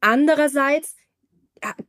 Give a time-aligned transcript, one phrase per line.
[0.00, 0.96] andererseits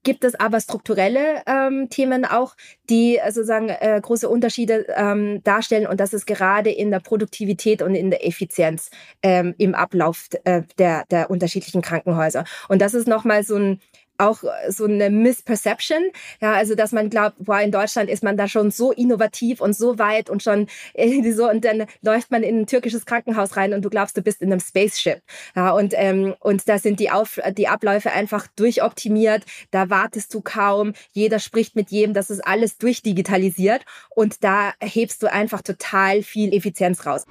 [0.03, 2.55] gibt es aber strukturelle ähm, Themen auch,
[2.89, 5.87] die äh, sozusagen äh, große Unterschiede ähm, darstellen.
[5.87, 8.89] Und das ist gerade in der Produktivität und in der Effizienz
[9.23, 12.43] ähm, im Ablauf äh, der, der unterschiedlichen Krankenhäuser.
[12.67, 13.79] Und das ist nochmal so ein
[14.21, 16.01] auch äh, so eine Misperception.
[16.41, 19.75] Ja, also dass man glaubt, boah, in Deutschland ist man da schon so innovativ und
[19.75, 23.73] so weit und schon irgendwie so und dann läuft man in ein türkisches Krankenhaus rein
[23.73, 25.21] und du glaubst, du bist in einem Spaceship.
[25.55, 29.43] Ja, und ähm, und da sind die Auf die Abläufe einfach durchoptimiert.
[29.71, 30.93] Da wartest du kaum.
[31.11, 32.13] Jeder spricht mit jedem.
[32.13, 33.85] Das ist alles durchdigitalisiert
[34.15, 37.25] und da hebst du einfach total viel Effizienz raus.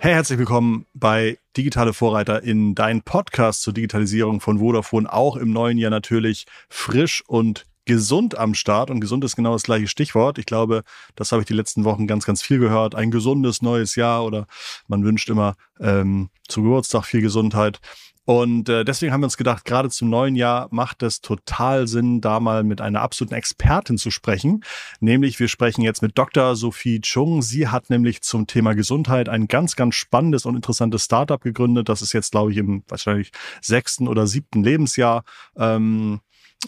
[0.00, 5.12] Hey, herzlich willkommen bei Digitale Vorreiter in dein Podcast zur Digitalisierung von Vodafone.
[5.12, 8.90] Auch im neuen Jahr natürlich frisch und gesund am Start.
[8.90, 10.38] Und gesund ist genau das gleiche Stichwort.
[10.38, 10.84] Ich glaube,
[11.16, 12.94] das habe ich die letzten Wochen ganz, ganz viel gehört.
[12.94, 14.46] Ein gesundes neues Jahr oder
[14.86, 17.80] man wünscht immer ähm, zu Geburtstag viel Gesundheit.
[18.28, 22.20] Und äh, deswegen haben wir uns gedacht, gerade zum neuen Jahr macht es total Sinn,
[22.20, 24.64] da mal mit einer absoluten Expertin zu sprechen.
[25.00, 26.54] Nämlich, wir sprechen jetzt mit Dr.
[26.54, 27.40] Sophie Chung.
[27.40, 31.88] Sie hat nämlich zum Thema Gesundheit ein ganz, ganz spannendes und interessantes Startup gegründet.
[31.88, 35.24] Das ist jetzt, glaube ich, im wahrscheinlich sechsten oder siebten Lebensjahr.
[35.56, 36.20] Ähm,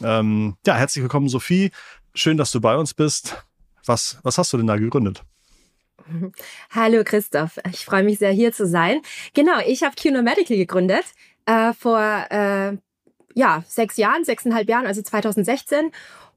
[0.02, 1.72] ähm, ja, herzlich willkommen, Sophie.
[2.14, 3.44] Schön, dass du bei uns bist.
[3.84, 5.24] Was, was hast du denn da gegründet?
[6.70, 9.00] Hallo Christoph, ich freue mich sehr hier zu sein.
[9.34, 11.04] Genau, ich habe QNO Medical gegründet
[11.46, 12.76] äh, vor äh,
[13.34, 15.90] ja, sechs Jahren, sechseinhalb Jahren, also 2016.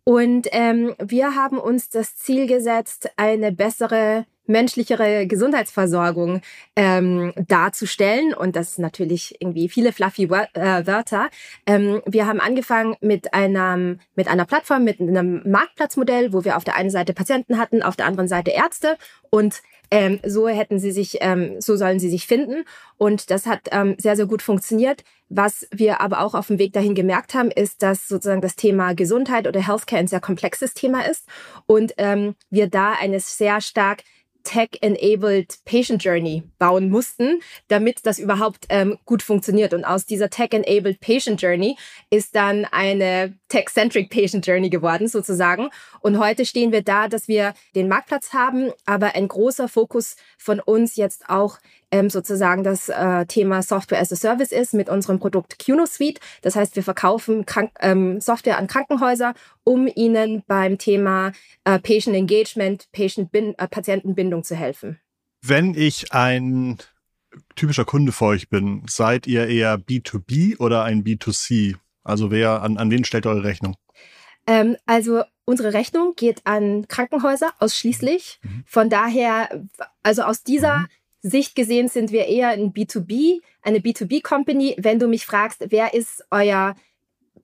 [0.03, 6.41] Und ähm, wir haben uns das Ziel gesetzt, eine bessere menschlichere Gesundheitsversorgung
[6.75, 8.33] ähm, darzustellen.
[8.33, 11.29] Und das ist natürlich irgendwie viele fluffy äh, Wörter.
[11.65, 13.77] Ähm, wir haben angefangen mit einer,
[14.15, 17.95] mit einer Plattform, mit einem Marktplatzmodell, wo wir auf der einen Seite Patienten hatten, auf
[17.95, 18.97] der anderen Seite Ärzte.
[19.29, 19.61] Und
[19.93, 22.65] ähm, so hätten sie sich, ähm, so sollen sie sich finden.
[22.97, 25.03] Und das hat ähm, sehr, sehr gut funktioniert.
[25.29, 28.95] Was wir aber auch auf dem Weg dahin gemerkt haben, ist, dass sozusagen das Thema
[28.95, 31.27] Gesundheit oder Healthcare ein sehr komplexes Thema ist
[31.67, 34.03] und ähm, wir da eine sehr stark
[34.43, 39.73] Tech-enabled Patient Journey bauen mussten, damit das überhaupt ähm, gut funktioniert.
[39.73, 41.77] Und aus dieser Tech-enabled Patient Journey
[42.09, 45.69] ist dann eine Tech-centric Patient Journey geworden, sozusagen.
[46.01, 50.59] Und heute stehen wir da, dass wir den Marktplatz haben, aber ein großer Fokus von
[50.59, 51.57] uns jetzt auch
[51.93, 56.19] ähm, sozusagen das äh, Thema Software as a Service ist mit unserem Produkt QNO Suite.
[56.41, 61.33] Das heißt, wir verkaufen Krank ähm, Software an Krankenhäuser, um ihnen beim Thema
[61.65, 64.99] äh, Patient Engagement, Patient -Bin äh, Patientenbindung zu helfen.
[65.43, 66.79] Wenn ich ein
[67.55, 71.75] typischer Kunde für euch bin, seid ihr eher B2B oder ein B2C?
[72.03, 73.75] Also wer, an, an wen stellt ihr eure Rechnung?
[74.47, 78.39] Ähm, also unsere Rechnung geht an Krankenhäuser ausschließlich.
[78.41, 78.63] Mhm.
[78.65, 79.63] Von daher,
[80.01, 80.87] also aus dieser mhm.
[81.23, 84.75] Sicht gesehen sind wir eher ein B2B, eine B2B-Company.
[84.77, 86.75] Wenn du mich fragst, wer ist euer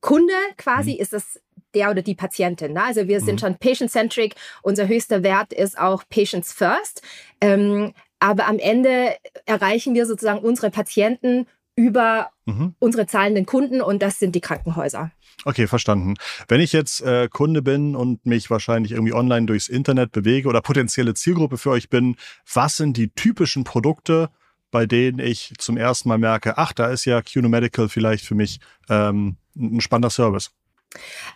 [0.01, 0.99] Kunde quasi, mhm.
[0.99, 1.39] ist das
[1.73, 2.73] der oder die Patientin.
[2.73, 2.83] Ne?
[2.83, 3.39] Also wir sind mhm.
[3.39, 4.35] schon patient-centric.
[4.63, 7.01] Unser höchster Wert ist auch Patients First.
[7.41, 12.75] Ähm, aber am Ende erreichen wir sozusagen unsere Patienten über mhm.
[12.79, 15.11] unsere zahlenden Kunden und das sind die Krankenhäuser.
[15.45, 16.15] Okay, verstanden.
[16.47, 20.61] Wenn ich jetzt äh, Kunde bin und mich wahrscheinlich irgendwie online durchs Internet bewege oder
[20.61, 22.17] potenzielle Zielgruppe für euch bin,
[22.51, 24.29] was sind die typischen Produkte,
[24.71, 28.35] bei denen ich zum ersten Mal merke, ach, da ist ja QNO Medical vielleicht für
[28.35, 30.51] mich ähm, ein spannender Service?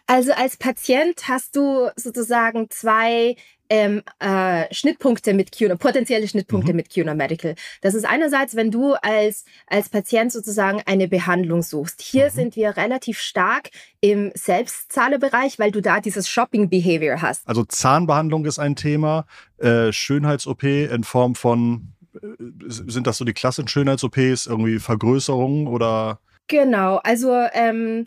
[0.08, 3.36] Also als Patient hast du sozusagen zwei
[3.74, 6.78] ähm, äh, Schnittpunkte mit QNO, potenzielle Schnittpunkte mhm.
[6.78, 7.56] mit QNO Medical.
[7.82, 12.00] Das ist einerseits, wenn du als, als Patient sozusagen eine Behandlung suchst.
[12.00, 12.30] Hier mhm.
[12.30, 17.48] sind wir relativ stark im Selbstzahlerbereich, weil du da dieses Shopping-Behavior hast.
[17.48, 19.26] Also Zahnbehandlung ist ein Thema,
[19.58, 22.20] äh, Schönheits-OP in Form von, äh,
[22.68, 26.20] sind das so die klassischen Schönheits-OPs, irgendwie Vergrößerungen oder?
[26.48, 28.06] Genau, also ähm,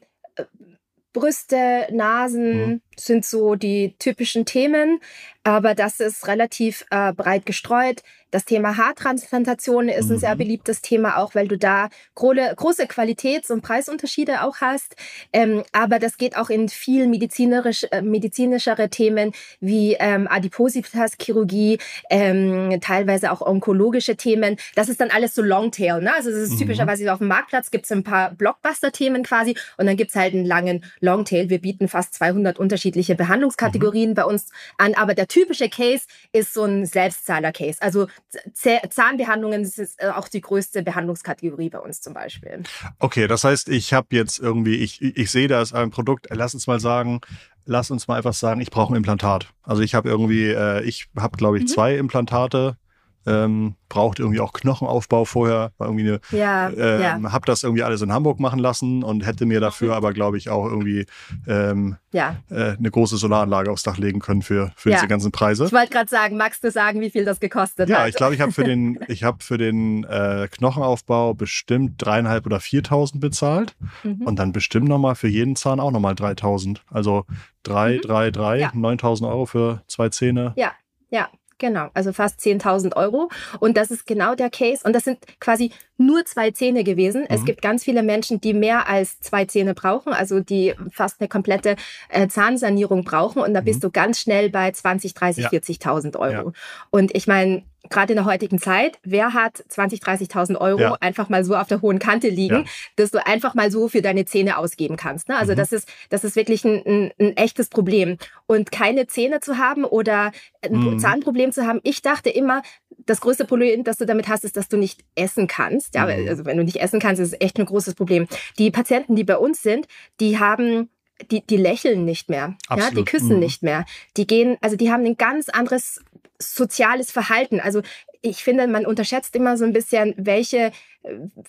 [1.13, 2.81] Brüste, Nasen mhm.
[2.99, 5.01] Sind so die typischen Themen,
[5.47, 8.03] aber das ist relativ äh, breit gestreut.
[8.33, 10.39] Das Thema Haartransplantation ist ein sehr mhm.
[10.39, 14.97] beliebtes Thema, auch weil du da große, Qualitäts- und Preisunterschiede auch hast.
[15.33, 21.79] Ähm, aber das geht auch in viel medizinisch, äh, medizinischere Themen wie ähm, Adipositas-Chirurgie,
[22.11, 24.57] ähm, teilweise auch onkologische Themen.
[24.75, 26.01] Das ist dann alles so Longtail.
[26.01, 26.13] Ne?
[26.13, 26.59] Also das ist mhm.
[26.59, 30.35] typischerweise auf dem Marktplatz gibt es ein paar Blockbuster-Themen quasi und dann gibt es halt
[30.35, 31.49] einen langen Longtail.
[31.49, 34.15] Wir bieten fast 200 unterschiedliche Behandlungskategorien mhm.
[34.15, 37.79] bei uns an, aber der typische Case ist so ein Selbstzahler-Case.
[37.81, 38.07] Also
[38.55, 42.63] Zahnbehandlungen ist äh, auch die größte Behandlungskategorie bei uns zum Beispiel.
[42.99, 46.55] Okay, das heißt, ich habe jetzt irgendwie, ich, ich sehe da ist ein Produkt, lass
[46.55, 47.21] uns mal sagen,
[47.65, 49.49] lass uns mal einfach sagen, ich brauche ein Implantat.
[49.63, 51.69] Also ich habe irgendwie, äh, ich habe glaube ich mhm.
[51.69, 52.77] zwei Implantate
[53.27, 57.33] ähm, braucht irgendwie auch Knochenaufbau vorher, war irgendwie eine, ja, äh, ja.
[57.33, 60.49] habe das irgendwie alles in Hamburg machen lassen und hätte mir dafür aber, glaube ich,
[60.49, 61.07] auch irgendwie
[61.47, 62.37] ähm, ja.
[62.51, 65.67] äh, eine große Solaranlage aufs Dach legen können für, für diese ganzen Preise.
[65.67, 68.03] Ich wollte gerade sagen, magst du sagen, wie viel das gekostet ja, hat?
[68.03, 72.47] Ja, ich glaube, ich habe für den, ich habe für den äh, Knochenaufbau bestimmt dreieinhalb
[72.47, 74.23] oder viertausend bezahlt mhm.
[74.23, 76.83] und dann bestimmt nochmal für jeden Zahn auch nochmal 3000.
[76.91, 77.25] Also
[77.63, 78.01] drei, mhm.
[78.03, 78.71] drei, drei, ja.
[78.75, 80.53] 9000 Euro für zwei Zähne.
[80.57, 80.73] Ja,
[81.11, 81.29] ja.
[81.59, 83.31] Genau, also fast 10.000 Euro.
[83.61, 84.83] Und das ist genau der Case.
[84.85, 87.23] Und das sind quasi nur zwei Zähne gewesen.
[87.23, 87.29] Mhm.
[87.31, 91.29] Es gibt ganz viele Menschen, die mehr als zwei Zähne brauchen, also die fast eine
[91.29, 91.77] komplette
[92.11, 93.41] äh, Zahnsanierung brauchen.
[93.41, 93.87] Und da bist mhm.
[93.87, 95.49] du ganz schnell bei 20, 30, ja.
[95.51, 96.51] 40.000 Euro.
[96.51, 96.53] Ja.
[96.91, 100.97] Und ich meine, gerade in der heutigen Zeit, wer hat 20, 30.000 Euro ja.
[101.01, 102.65] einfach mal so auf der hohen Kante liegen, ja.
[102.97, 105.29] dass du einfach mal so für deine Zähne ausgeben kannst.
[105.29, 105.37] Ne?
[105.37, 105.57] Also mhm.
[105.57, 108.19] das ist das ist wirklich ein, ein, ein, echtes Problem.
[108.47, 110.99] Und keine Zähne zu haben oder ein mhm.
[110.99, 112.63] Zahnproblem zu haben, ich dachte immer,
[113.05, 115.95] das größte Problem, das du damit hast, ist, dass du nicht essen kannst.
[115.95, 116.29] Ja, mhm.
[116.29, 118.27] also wenn du nicht essen kannst, ist es echt ein großes Problem.
[118.59, 119.87] Die Patienten, die bei uns sind,
[120.21, 120.89] die haben
[121.31, 122.93] die, die lächeln nicht mehr, Absolut.
[122.93, 123.41] ja, die küssen mhm.
[123.41, 123.85] nicht mehr.
[124.17, 126.03] Die gehen, also die haben ein ganz anderes
[126.39, 127.61] soziales Verhalten.
[127.61, 127.83] Also
[128.23, 130.73] ich finde, man unterschätzt immer so ein bisschen, welche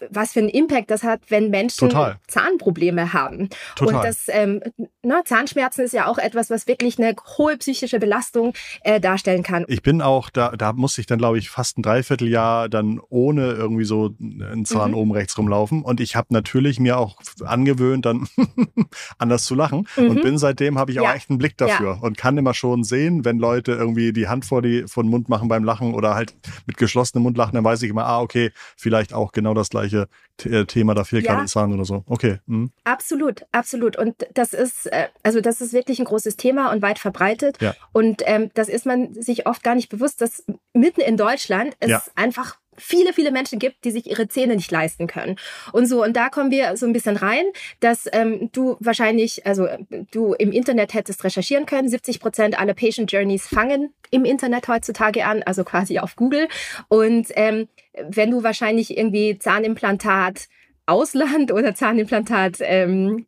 [0.10, 2.18] was für einen Impact das hat, wenn Menschen Total.
[2.28, 3.50] Zahnprobleme haben.
[3.76, 3.96] Total.
[3.96, 4.62] Und das ähm,
[5.04, 9.66] ne, Zahnschmerzen ist ja auch etwas, was wirklich eine hohe psychische Belastung äh, darstellen kann.
[9.68, 13.52] Ich bin auch, da, da musste ich dann, glaube ich, fast ein Dreivierteljahr dann ohne
[13.52, 14.98] irgendwie so einen Zahn mhm.
[14.98, 15.82] oben rechts rumlaufen.
[15.82, 18.28] Und ich habe natürlich mir auch angewöhnt, dann
[19.18, 19.88] anders zu lachen.
[19.96, 20.10] Mhm.
[20.10, 21.16] Und bin seitdem, habe ich auch ja.
[21.16, 22.02] echt einen Blick dafür ja.
[22.02, 25.30] und kann immer schon sehen, wenn Leute irgendwie die Hand vor, die, vor den Mund
[25.30, 28.52] machen beim Lachen oder halt mit geschlossenem Mund lachen, dann weiß ich immer, ah, okay,
[28.76, 30.08] vielleicht auch genau das gleiche
[30.44, 31.34] äh, Thema, da fehlt ja.
[31.34, 32.04] gerade Zahn oder so.
[32.08, 32.40] Okay.
[32.46, 32.72] Mhm.
[32.84, 33.98] Absolut, absolut.
[33.98, 37.62] Und das ist, äh, also das ist wirklich ein großes Thema und weit verbreitet.
[37.62, 37.76] Ja.
[37.92, 40.44] Und ähm, das ist man sich oft gar nicht bewusst, dass
[40.74, 42.04] mitten in Deutschland es ja.
[42.16, 45.38] einfach viele, viele Menschen gibt, die sich ihre Zähne nicht leisten können.
[45.72, 47.46] Und so, und da kommen wir so ein bisschen rein,
[47.80, 49.68] dass ähm, du wahrscheinlich, also
[50.12, 51.90] du im Internet hättest recherchieren können.
[51.90, 56.48] 70 Prozent aller Patient Journeys fangen im Internet heutzutage an, also quasi auf Google.
[56.88, 57.68] Und ähm,
[58.08, 60.48] wenn du wahrscheinlich irgendwie Zahnimplantat
[60.88, 63.26] Ausland oder Zahnimplantat ähm,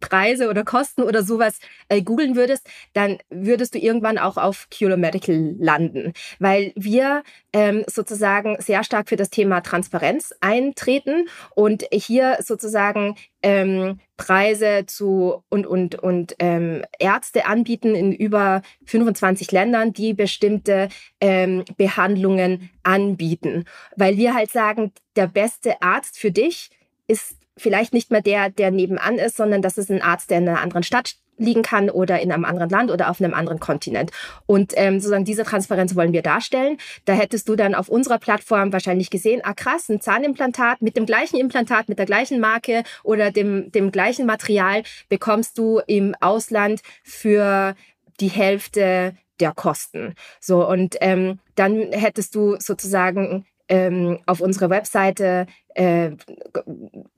[0.50, 1.60] oder Kosten oder sowas
[1.90, 7.24] äh, googeln würdest, dann würdest du irgendwann auch auf Cure Medical landen, weil wir
[7.54, 15.44] ähm, sozusagen sehr stark für das Thema Transparenz eintreten und hier sozusagen ähm, Preise zu
[15.50, 20.90] und und und ähm, Ärzte anbieten in über 25 Ländern, die bestimmte
[21.22, 23.66] ähm, Behandlungen anbieten,
[23.96, 26.70] weil wir halt sagen, der beste Arzt für dich
[27.08, 30.50] ist vielleicht nicht mehr der, der nebenan ist, sondern das ist ein Arzt, der in
[30.50, 34.12] einer anderen Stadt liegen kann oder in einem anderen Land oder auf einem anderen Kontinent.
[34.46, 36.78] Und ähm, sozusagen diese Transparenz wollen wir darstellen.
[37.06, 41.06] Da hättest du dann auf unserer Plattform wahrscheinlich gesehen, ah krass, ein Zahnimplantat mit dem
[41.06, 46.82] gleichen Implantat, mit der gleichen Marke oder dem, dem gleichen Material bekommst du im Ausland
[47.04, 47.76] für
[48.20, 50.16] die Hälfte der Kosten.
[50.42, 56.12] So, und ähm, dann hättest du sozusagen ähm, auf unserer Webseite äh,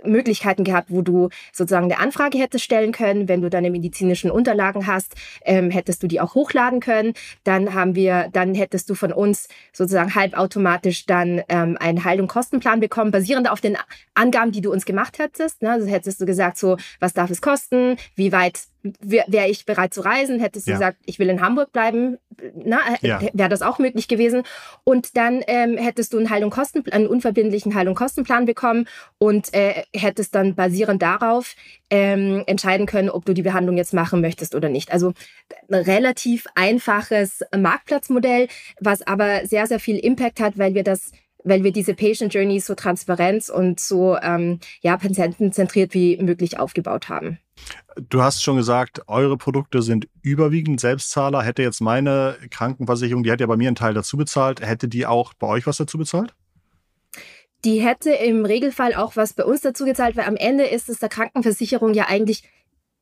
[0.03, 3.27] Möglichkeiten gehabt, wo du sozusagen eine Anfrage hättest stellen können.
[3.27, 5.15] Wenn du deine medizinischen Unterlagen hast,
[5.45, 7.13] ähm, hättest du die auch hochladen können.
[7.43, 12.27] Dann haben wir, dann hättest du von uns sozusagen halbautomatisch dann ähm, einen Heil- und
[12.27, 13.77] Kostenplan bekommen, basierend auf den
[14.13, 15.61] Angaben, die du uns gemacht hättest.
[15.61, 15.71] Ne?
[15.71, 17.97] Also hättest du gesagt, so, was darf es kosten?
[18.15, 20.39] Wie weit wäre ich bereit zu reisen?
[20.39, 20.77] Hättest du ja.
[20.77, 22.17] gesagt, ich will in Hamburg bleiben?
[22.55, 23.21] Na, ja.
[23.33, 24.43] wäre das auch möglich gewesen.
[24.83, 28.87] Und dann ähm, hättest du einen Heil- und Kostenplan, einen unverbindlichen Heil- und Kostenplan bekommen
[29.17, 31.55] und äh, hättest dann basierend darauf
[31.89, 34.91] ähm, entscheiden können, ob du die Behandlung jetzt machen möchtest oder nicht.
[34.91, 35.13] Also
[35.69, 38.47] ein relativ einfaches Marktplatzmodell,
[38.79, 41.11] was aber sehr, sehr viel Impact hat, weil wir das
[41.43, 47.09] weil wir diese Patient Journey so transparent und so ähm, ja, patientenzentriert wie möglich aufgebaut
[47.09, 47.39] haben.
[48.09, 51.43] Du hast schon gesagt, eure Produkte sind überwiegend Selbstzahler.
[51.43, 55.05] Hätte jetzt meine Krankenversicherung, die hat ja bei mir einen Teil dazu bezahlt, hätte die
[55.05, 56.33] auch bei euch was dazu bezahlt?
[57.63, 60.99] Die hätte im Regelfall auch was bei uns dazu gezahlt, weil am Ende ist es
[60.99, 62.43] der Krankenversicherung ja eigentlich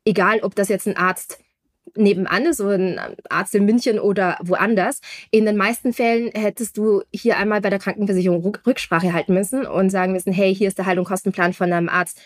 [0.05, 1.39] egal, ob das jetzt ein Arzt
[1.95, 2.99] nebenan ist, so ein
[3.29, 5.01] Arzt in München oder woanders.
[5.31, 9.89] In den meisten Fällen hättest du hier einmal bei der Krankenversicherung Rücksprache halten müssen und
[9.89, 12.21] sagen müssen, hey, hier ist der Heil- und Kostenplan von einem Arzt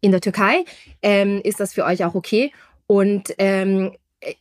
[0.00, 0.64] in der Türkei.
[1.02, 2.52] Ähm, ist das für euch auch okay?
[2.86, 3.92] Und ähm,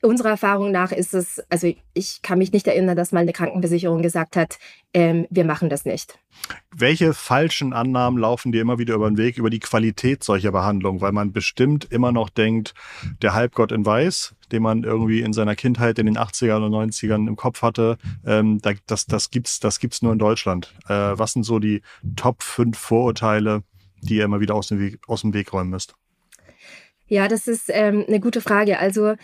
[0.02, 4.02] unserer Erfahrung nach ist es, also ich kann mich nicht erinnern, dass mal eine Krankenversicherung
[4.02, 4.60] gesagt hat,
[4.94, 6.20] ähm, wir machen das nicht.
[6.76, 11.02] Welche falschen Annahmen laufen dir immer wieder über den Weg über die Qualität solcher Behandlung?
[11.02, 12.74] Weil man bestimmt immer noch denkt,
[13.22, 17.28] der Halbgott in Weiß, den man irgendwie in seiner Kindheit in den 80ern und 90ern
[17.28, 20.74] im Kopf hatte, ähm, das, das gibt's, das gibt's nur in Deutschland.
[20.88, 21.82] Äh, was sind so die
[22.16, 23.64] Top 5 Vorurteile,
[24.02, 25.96] die ihr immer wieder aus dem Weg, aus dem Weg räumen müsst?
[27.08, 28.80] Ja, das ist ähm, eine gute Frage.
[28.80, 29.16] Also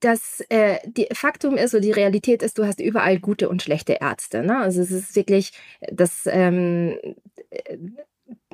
[0.00, 3.94] das äh, die Faktum ist, oder die Realität ist, du hast überall gute und schlechte
[3.94, 4.42] Ärzte.
[4.42, 4.58] Ne?
[4.58, 5.52] Also es ist wirklich,
[5.90, 6.98] das ähm,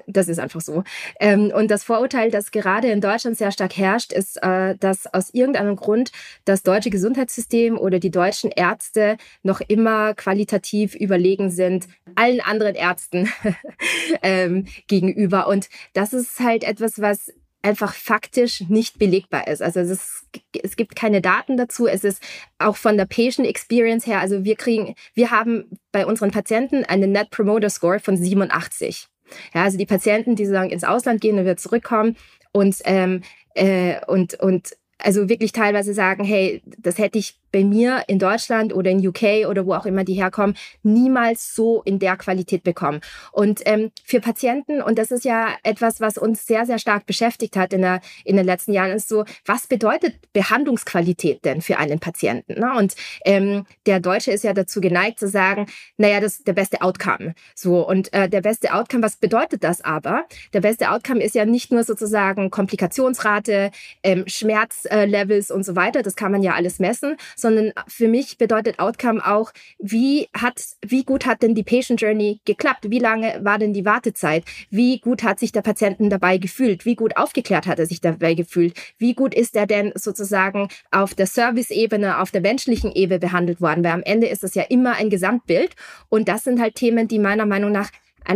[0.07, 0.85] das ist einfach so.
[1.21, 5.31] Ähm, und das Vorurteil, das gerade in Deutschland sehr stark herrscht, ist, äh, dass aus
[5.33, 6.13] irgendeinem Grund
[6.45, 13.31] das deutsche Gesundheitssystem oder die deutschen Ärzte noch immer qualitativ überlegen sind allen anderen Ärzten
[14.23, 15.47] ähm, gegenüber.
[15.47, 17.33] Und das ist halt etwas, was
[17.63, 19.63] einfach faktisch nicht belegbar ist.
[19.63, 20.25] Also es, ist,
[20.63, 21.87] es gibt keine Daten dazu.
[21.87, 22.23] Es ist
[22.59, 27.13] auch von der Patient Experience her, also wir kriegen, wir haben bei unseren Patienten einen
[27.13, 29.07] Net Promoter Score von 87.
[29.55, 32.17] Ja, also die Patienten, die sozusagen ins Ausland gehen und wieder zurückkommen
[32.53, 33.23] und, ähm,
[33.55, 38.75] äh, und, und also wirklich teilweise sagen, hey, das hätte ich bei mir in Deutschland
[38.75, 43.01] oder in UK oder wo auch immer die herkommen, niemals so in der Qualität bekommen.
[43.31, 47.57] Und ähm, für Patienten, und das ist ja etwas, was uns sehr, sehr stark beschäftigt
[47.57, 52.01] hat in, der, in den letzten Jahren, ist so, was bedeutet Behandlungsqualität denn für einen
[52.01, 52.59] Patienten?
[52.59, 52.73] Ne?
[52.77, 52.95] Und
[53.25, 55.67] ähm, der Deutsche ist ja dazu geneigt zu sagen,
[55.99, 57.35] naja, das ist der beste Outcome.
[57.55, 60.25] So, und äh, der beste Outcome, was bedeutet das aber?
[60.53, 63.71] Der beste Outcome ist ja nicht nur sozusagen Komplikationsrate,
[64.03, 68.39] ähm, Schmerzlevels äh, und so weiter, das kann man ja alles messen, sondern für mich
[68.39, 72.87] bedeutet Outcome auch, wie hat, wie gut hat denn die Patient Journey geklappt?
[72.89, 74.45] Wie lange war denn die Wartezeit?
[74.71, 76.87] Wie gut hat sich der Patienten dabei gefühlt?
[76.87, 78.75] Wie gut aufgeklärt hat er sich dabei gefühlt?
[78.99, 83.85] Wie gut ist er denn sozusagen auf der Service-Ebene, auf der menschlichen Ebene behandelt worden?
[83.85, 85.75] Weil am Ende ist es ja immer ein Gesamtbild.
[86.09, 87.91] Und das sind halt Themen, die meiner Meinung nach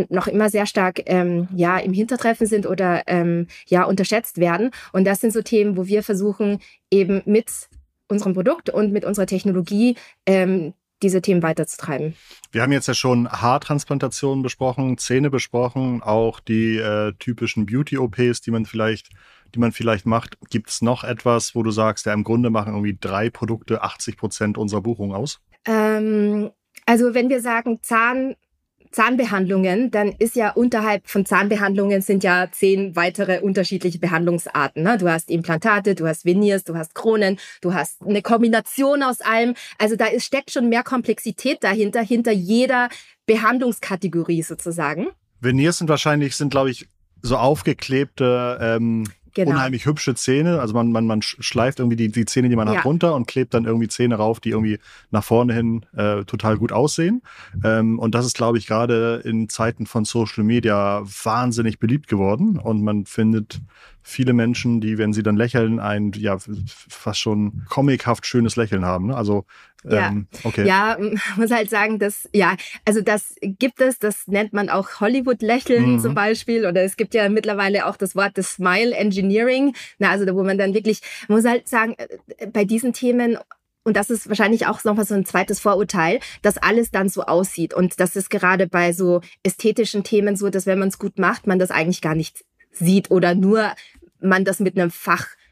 [0.09, 5.05] noch immer sehr stark ähm, ja im Hintertreffen sind oder ähm, ja unterschätzt werden und
[5.05, 6.59] das sind so Themen wo wir versuchen
[6.91, 7.69] eben mit
[8.09, 9.97] unserem Produkt und mit unserer Technologie
[10.27, 12.15] ähm, diese Themen weiterzutreiben.
[12.53, 18.51] Wir haben jetzt ja schon Haartransplantationen besprochen, Zähne besprochen, auch die äh, typischen Beauty-OPs, die
[18.51, 19.11] man vielleicht,
[19.55, 20.39] die man vielleicht macht.
[20.49, 24.17] Gibt es noch etwas, wo du sagst, ja, im Grunde machen irgendwie drei Produkte 80
[24.17, 25.41] Prozent unserer Buchung aus?
[25.67, 26.51] Ähm,
[26.87, 28.37] also wenn wir sagen Zahn,
[28.97, 34.83] Zahnbehandlungen, dann ist ja unterhalb von Zahnbehandlungen sind ja zehn weitere unterschiedliche Behandlungsarten.
[34.83, 34.97] Ne?
[34.97, 39.55] Du hast Implantate, du hast Veneers, du hast Kronen, du hast eine Kombination aus allem.
[39.77, 42.89] Also da ist, steckt schon mehr Komplexität dahinter, hinter jeder
[43.27, 45.09] Behandlungskategorie sozusagen.
[45.41, 46.89] Veneers sind wahrscheinlich, sind glaube ich,
[47.21, 49.05] so aufgeklebte ähm,
[49.37, 49.51] Genau.
[49.51, 50.61] unheimlich hübsche Zähne.
[50.61, 52.77] Also man, man, man schleift irgendwie die, die Zähne, die man ja.
[52.77, 54.79] hat, runter und klebt dann irgendwie Zähne rauf, die irgendwie
[55.11, 57.23] nach vorne hin äh, total gut aussehen.
[57.63, 62.59] Ähm, und das ist, glaube ich, gerade in Zeiten von Social Media wahnsinnig beliebt geworden.
[62.59, 63.61] Und man findet
[64.01, 69.09] viele Menschen, die, wenn sie dann lächeln, ein ja fast schon comichaft schönes Lächeln haben.
[69.09, 69.17] Ne?
[69.17, 69.45] Also
[69.89, 70.09] ja.
[70.09, 70.67] Ähm, okay.
[70.67, 70.99] Ja,
[71.37, 76.01] muss halt sagen, dass, ja, also das gibt es, das nennt man auch Hollywood-Lächeln mhm.
[76.01, 76.67] zum Beispiel.
[76.67, 79.75] Oder es gibt ja mittlerweile auch das Wort des Smile Engineering.
[79.99, 83.39] Na, also da, wo man dann wirklich, muss halt sagen, äh, bei diesen Themen
[83.85, 87.73] und das ist wahrscheinlich auch nochmal so ein zweites Vorurteil, dass alles dann so aussieht.
[87.73, 91.47] Und das ist gerade bei so ästhetischen Themen so, dass wenn man es gut macht,
[91.47, 93.73] man das eigentlich gar nicht sieht oder nur
[94.19, 95.46] man das mit einem Fach äh,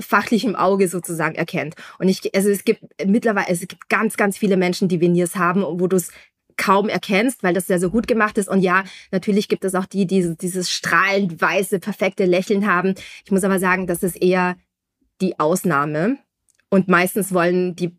[0.00, 1.74] fachlichem Auge sozusagen erkennt.
[1.98, 5.62] Und ich, also es gibt mittlerweile, es gibt ganz, ganz viele Menschen, die Veneers haben,
[5.62, 6.10] wo du es
[6.56, 8.48] kaum erkennst, weil das sehr so gut gemacht ist.
[8.48, 12.94] Und ja, natürlich gibt es auch die, die dieses strahlend weiße, perfekte Lächeln haben.
[13.24, 14.56] Ich muss aber sagen, das ist eher
[15.20, 16.18] die Ausnahme.
[16.70, 17.96] Und meistens wollen die,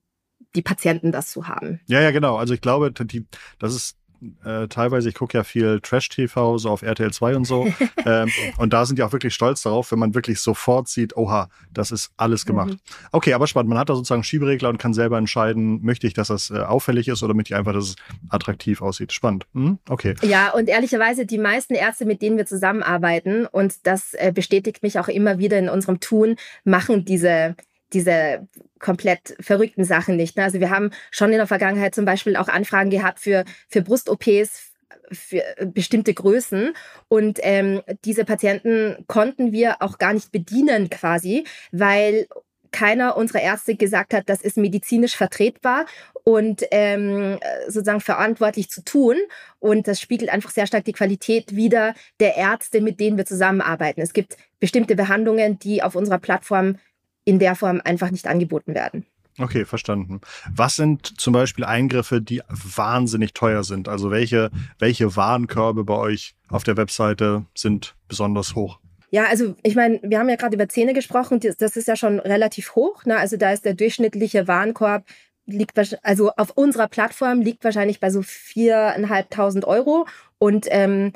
[0.55, 1.79] die Patienten das so haben.
[1.87, 2.37] Ja, ja, genau.
[2.37, 3.27] Also ich glaube, die,
[3.59, 3.96] das ist
[4.43, 7.67] äh, teilweise, ich gucke ja viel Trash-TV, so auf RTL 2 und so.
[8.05, 11.49] ähm, und da sind die auch wirklich stolz darauf, wenn man wirklich sofort sieht, oha,
[11.71, 12.71] das ist alles gemacht.
[12.71, 12.79] Mhm.
[13.11, 13.69] Okay, aber spannend.
[13.69, 17.07] Man hat da sozusagen Schieberegler und kann selber entscheiden, möchte ich, dass das äh, auffällig
[17.07, 17.95] ist oder möchte ich einfach, dass es
[18.29, 19.11] attraktiv aussieht.
[19.11, 19.45] Spannend.
[19.53, 19.79] Mhm.
[19.89, 20.15] Okay.
[20.21, 24.99] Ja, und ehrlicherweise, die meisten Ärzte, mit denen wir zusammenarbeiten, und das äh, bestätigt mich
[24.99, 27.55] auch immer wieder in unserem Tun, machen diese
[27.93, 28.47] diese
[28.79, 30.37] komplett verrückten Sachen nicht.
[30.37, 30.43] Ne?
[30.43, 34.73] Also wir haben schon in der Vergangenheit zum Beispiel auch Anfragen gehabt für, für Brust-OPs
[35.11, 36.73] für bestimmte Größen.
[37.07, 42.27] Und ähm, diese Patienten konnten wir auch gar nicht bedienen quasi, weil
[42.71, 45.85] keiner unserer Ärzte gesagt hat, das ist medizinisch vertretbar
[46.23, 49.15] und ähm, sozusagen verantwortlich zu tun.
[49.59, 54.01] Und das spiegelt einfach sehr stark die Qualität wider der Ärzte, mit denen wir zusammenarbeiten.
[54.01, 56.75] Es gibt bestimmte Behandlungen, die auf unserer Plattform
[57.27, 59.05] in der Form einfach nicht angeboten werden.
[59.37, 60.21] Okay, verstanden.
[60.51, 63.87] Was sind zum Beispiel Eingriffe, die wahnsinnig teuer sind?
[63.87, 68.79] Also welche, welche Warenkörbe bei euch auf der Webseite sind besonders hoch?
[69.11, 72.19] Ja, also ich meine, wir haben ja gerade über Zähne gesprochen, das ist ja schon
[72.19, 73.05] relativ hoch.
[73.05, 73.17] Ne?
[73.17, 75.05] Also da ist der durchschnittliche Warenkorb
[75.45, 80.05] liegt also auf unserer Plattform liegt wahrscheinlich bei so viereinhalbtausend Euro
[80.39, 81.13] und ähm,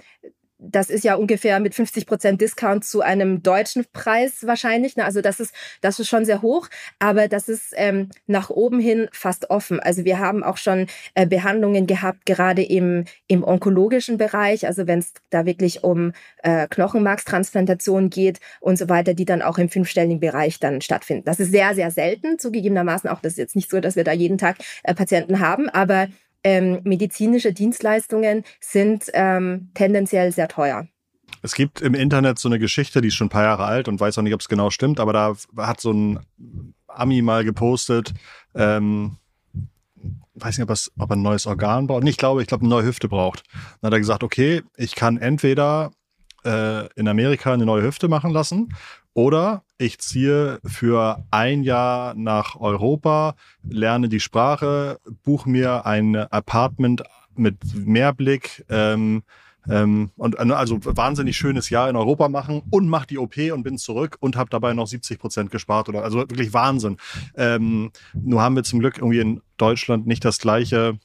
[0.61, 4.95] das ist ja ungefähr mit 50 Prozent Discount zu einem deutschen Preis wahrscheinlich.
[4.95, 5.03] Ne?
[5.03, 9.07] Also das ist, das ist schon sehr hoch, aber das ist ähm, nach oben hin
[9.11, 9.79] fast offen.
[9.79, 14.99] Also wir haben auch schon äh, Behandlungen gehabt, gerade im, im onkologischen Bereich, also wenn
[14.99, 16.13] es da wirklich um
[16.43, 21.25] äh, Knochenmarkstransplantation geht und so weiter, die dann auch im fünfstelligen Bereich dann stattfinden.
[21.25, 23.21] Das ist sehr, sehr selten, zugegebenermaßen auch.
[23.21, 26.07] Das ist jetzt nicht so, dass wir da jeden Tag äh, Patienten haben, aber
[26.43, 30.87] ähm, medizinische Dienstleistungen sind ähm, tendenziell sehr teuer.
[31.41, 33.99] Es gibt im Internet so eine Geschichte, die ist schon ein paar Jahre alt und
[33.99, 36.19] weiß auch nicht, ob es genau stimmt, aber da hat so ein
[36.87, 38.13] Ami mal gepostet,
[38.53, 39.17] ähm,
[40.35, 42.07] weiß nicht, ob, es, ob er ein neues Organ braucht.
[42.07, 43.43] Ich glaube, ich glaube, eine neue Hüfte braucht.
[43.81, 45.91] Dann hat er gesagt, okay, ich kann entweder
[46.43, 48.73] äh, in Amerika eine neue Hüfte machen lassen
[49.13, 57.03] oder ich ziehe für ein Jahr nach Europa, lerne die Sprache, buche mir ein Apartment
[57.35, 59.23] mit Mehrblick ähm,
[59.69, 63.77] ähm, und also wahnsinnig schönes Jahr in Europa machen und mach die OP und bin
[63.77, 66.97] zurück und habe dabei noch 70 Prozent gespart oder also wirklich Wahnsinn.
[67.35, 70.97] Ähm, nur haben wir zum Glück irgendwie in Deutschland nicht das gleiche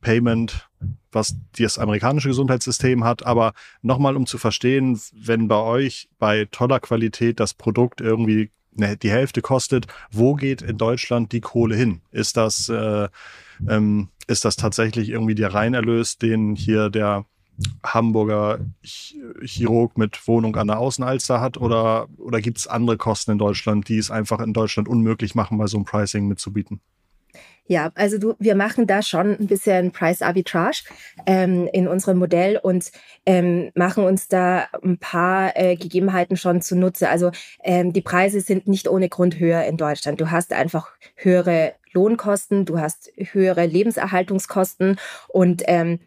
[0.00, 0.68] Payment
[1.14, 3.24] was das amerikanische Gesundheitssystem hat.
[3.24, 3.52] Aber
[3.82, 9.10] nochmal, um zu verstehen, wenn bei euch bei toller Qualität das Produkt irgendwie ne, die
[9.10, 12.00] Hälfte kostet, wo geht in Deutschland die Kohle hin?
[12.10, 13.08] Ist das, äh,
[13.68, 17.26] ähm, ist das tatsächlich irgendwie der Reinerlös, den hier der
[17.84, 23.38] Hamburger Chirurg mit Wohnung an der Außenalster hat oder, oder gibt es andere Kosten in
[23.38, 26.80] Deutschland, die es einfach in Deutschland unmöglich machen, bei so einem Pricing mitzubieten?
[27.66, 30.82] Ja, also du, wir machen da schon ein bisschen Price Arbitrage
[31.24, 32.92] ähm, in unserem Modell und
[33.24, 37.08] ähm, machen uns da ein paar äh, Gegebenheiten schon zunutze.
[37.08, 37.30] Also
[37.62, 40.20] ähm, die Preise sind nicht ohne Grund höher in Deutschland.
[40.20, 46.00] Du hast einfach höhere Lohnkosten, du hast höhere Lebenserhaltungskosten und ähm,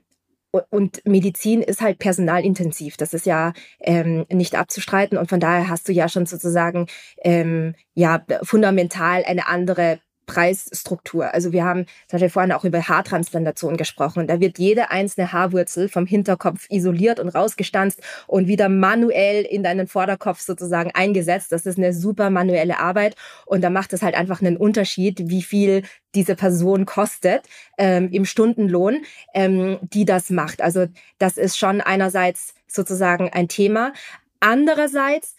[0.69, 2.97] und Medizin ist halt personalintensiv.
[2.97, 5.17] Das ist ja ähm, nicht abzustreiten.
[5.17, 6.87] Und von daher hast du ja schon sozusagen
[7.21, 11.33] ähm, ja fundamental eine andere Preisstruktur.
[11.33, 14.27] Also wir haben zum Beispiel vorhin auch über Haartransplantation gesprochen.
[14.27, 19.87] Da wird jede einzelne Haarwurzel vom Hinterkopf isoliert und rausgestanzt und wieder manuell in deinen
[19.87, 21.51] Vorderkopf sozusagen eingesetzt.
[21.51, 25.41] Das ist eine super manuelle Arbeit und da macht es halt einfach einen Unterschied, wie
[25.41, 27.43] viel diese Person kostet
[27.77, 30.61] ähm, im Stundenlohn, ähm, die das macht.
[30.61, 30.87] Also
[31.17, 33.93] das ist schon einerseits sozusagen ein Thema.
[34.39, 35.36] Andererseits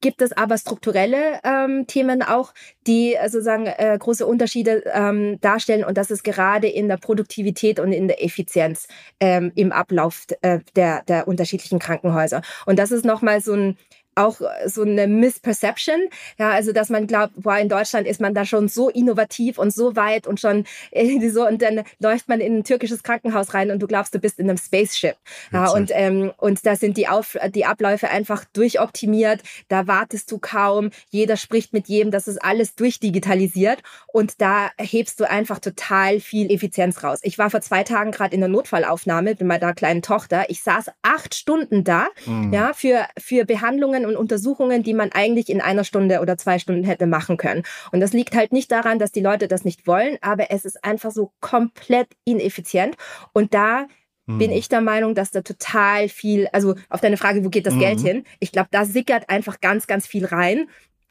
[0.00, 2.52] gibt es aber strukturelle ähm, Themen auch,
[2.86, 5.84] die äh, sozusagen äh, große Unterschiede ähm, darstellen.
[5.84, 8.88] Und das ist gerade in der Produktivität und in der Effizienz
[9.20, 12.42] ähm, im Ablauf äh, der, der unterschiedlichen Krankenhäuser.
[12.66, 13.76] Und das ist nochmal so ein
[14.16, 18.44] auch so eine Misperception, ja, also dass man glaubt, boah, in Deutschland ist man da
[18.44, 20.64] schon so innovativ und so weit und schon
[21.32, 24.38] so und dann läuft man in ein türkisches Krankenhaus rein und du glaubst, du bist
[24.38, 25.16] in einem Spaceship,
[25.52, 30.38] ja, und ähm, und da sind die Auf die Abläufe einfach durchoptimiert, da wartest du
[30.38, 33.82] kaum, jeder spricht mit jedem, das ist alles durchdigitalisiert.
[34.12, 37.18] Und da hebst du einfach total viel Effizienz raus.
[37.22, 40.86] Ich war vor zwei Tagen gerade in der Notfallaufnahme mit meiner kleinen Tochter, ich saß
[41.02, 42.52] acht Stunden da, mhm.
[42.52, 46.84] ja, für für Behandlungen und Untersuchungen, die man eigentlich in einer Stunde oder zwei Stunden
[46.84, 47.62] hätte machen können.
[47.92, 50.84] Und das liegt halt nicht daran, dass die Leute das nicht wollen, aber es ist
[50.84, 52.96] einfach so komplett ineffizient.
[53.32, 53.86] Und da
[54.26, 54.38] hm.
[54.38, 57.74] bin ich der Meinung, dass da total viel, also auf deine Frage, wo geht das
[57.74, 57.80] mhm.
[57.80, 58.24] Geld hin?
[58.40, 60.68] Ich glaube, da sickert einfach ganz, ganz viel rein.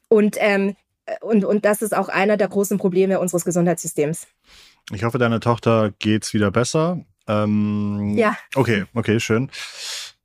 [0.07, 0.75] Und, ähm,
[1.21, 4.27] und, und das ist auch einer der großen Probleme unseres Gesundheitssystems.
[4.91, 7.03] Ich hoffe, deiner Tochter geht's wieder besser.
[7.27, 8.37] Ähm, ja.
[8.55, 9.49] Okay, okay, schön.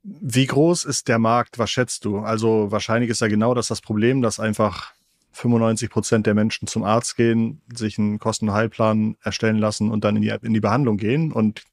[0.03, 1.59] Wie groß ist der Markt?
[1.59, 2.19] Was schätzt du?
[2.19, 4.93] Also wahrscheinlich ist ja genau das das Problem, dass einfach
[5.33, 10.03] 95 Prozent der Menschen zum Arzt gehen, sich einen Kosten- und Heilplan erstellen lassen und
[10.03, 11.63] dann in die, in die Behandlung gehen und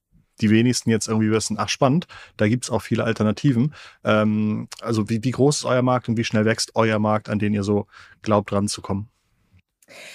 [0.40, 3.74] die wenigsten jetzt irgendwie wissen, ach spannend, da gibt's auch viele Alternativen.
[4.04, 7.38] Ähm, also wie, wie groß ist euer Markt und wie schnell wächst euer Markt, an
[7.38, 7.86] den ihr so
[8.22, 9.08] glaubt, ranzukommen?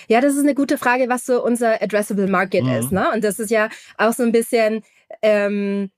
[0.08, 2.72] Ja, das ist eine gute Frage, was so unser Addressable Market mhm.
[2.72, 2.92] ist.
[2.92, 3.10] Ne?
[3.14, 4.84] Und das ist ja auch so ein bisschen
[5.22, 5.90] ähm,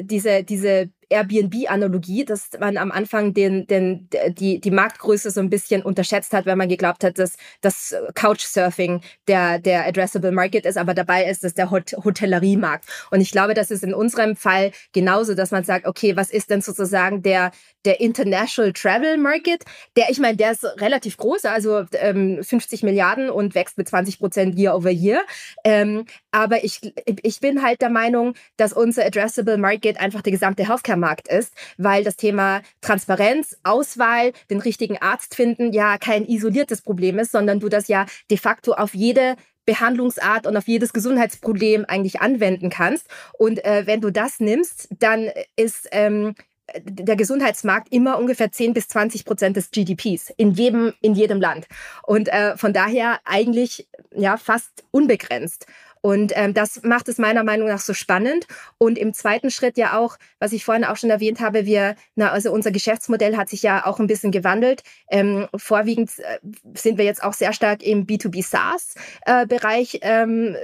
[0.00, 5.82] diese, diese Airbnb-Analogie, dass man am Anfang den, den, die, die Marktgröße so ein bisschen
[5.82, 10.94] unterschätzt hat, weil man geglaubt hat, dass das Couchsurfing der, der Addressable Market ist, aber
[10.94, 12.84] dabei ist es der Hot Hotelleriemarkt.
[13.10, 16.50] Und ich glaube, das ist in unserem Fall genauso, dass man sagt, okay, was ist
[16.50, 17.52] denn sozusagen der,
[17.84, 19.64] der International Travel Market?
[19.96, 24.18] Der, ich meine, der ist relativ groß, also ähm, 50 Milliarden und wächst mit 20
[24.18, 25.22] Prozent year over year.
[25.64, 30.68] Ähm, aber ich, ich bin halt der Meinung, dass unser Addressable Market einfach der gesamte
[30.98, 37.18] Healthcare-Markt ist, weil das Thema Transparenz, Auswahl, den richtigen Arzt finden ja kein isoliertes Problem
[37.18, 42.20] ist, sondern du das ja de facto auf jede Behandlungsart und auf jedes Gesundheitsproblem eigentlich
[42.20, 43.06] anwenden kannst.
[43.38, 46.34] Und äh, wenn du das nimmst, dann ist ähm,
[46.76, 51.66] der Gesundheitsmarkt immer ungefähr 10 bis 20 Prozent des GDPs in jedem, in jedem Land.
[52.02, 55.66] Und äh, von daher eigentlich ja fast unbegrenzt.
[56.00, 58.46] Und ähm, das macht es meiner Meinung nach so spannend.
[58.78, 62.30] Und im zweiten Schritt ja auch, was ich vorhin auch schon erwähnt habe, wir, na,
[62.30, 64.82] also unser Geschäftsmodell hat sich ja auch ein bisschen gewandelt.
[65.10, 66.38] Ähm, vorwiegend äh,
[66.74, 70.56] sind wir jetzt auch sehr stark im B2B SaaS-Bereich äh, ähm,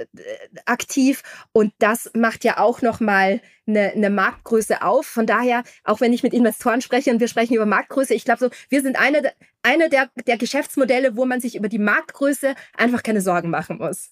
[0.65, 1.23] aktiv.
[1.51, 5.05] Und das macht ja auch nochmal eine, eine Marktgröße auf.
[5.05, 8.39] Von daher, auch wenn ich mit Investoren spreche und wir sprechen über Marktgröße, ich glaube
[8.39, 13.03] so, wir sind eine, eine der, der Geschäftsmodelle, wo man sich über die Marktgröße einfach
[13.03, 14.11] keine Sorgen machen muss.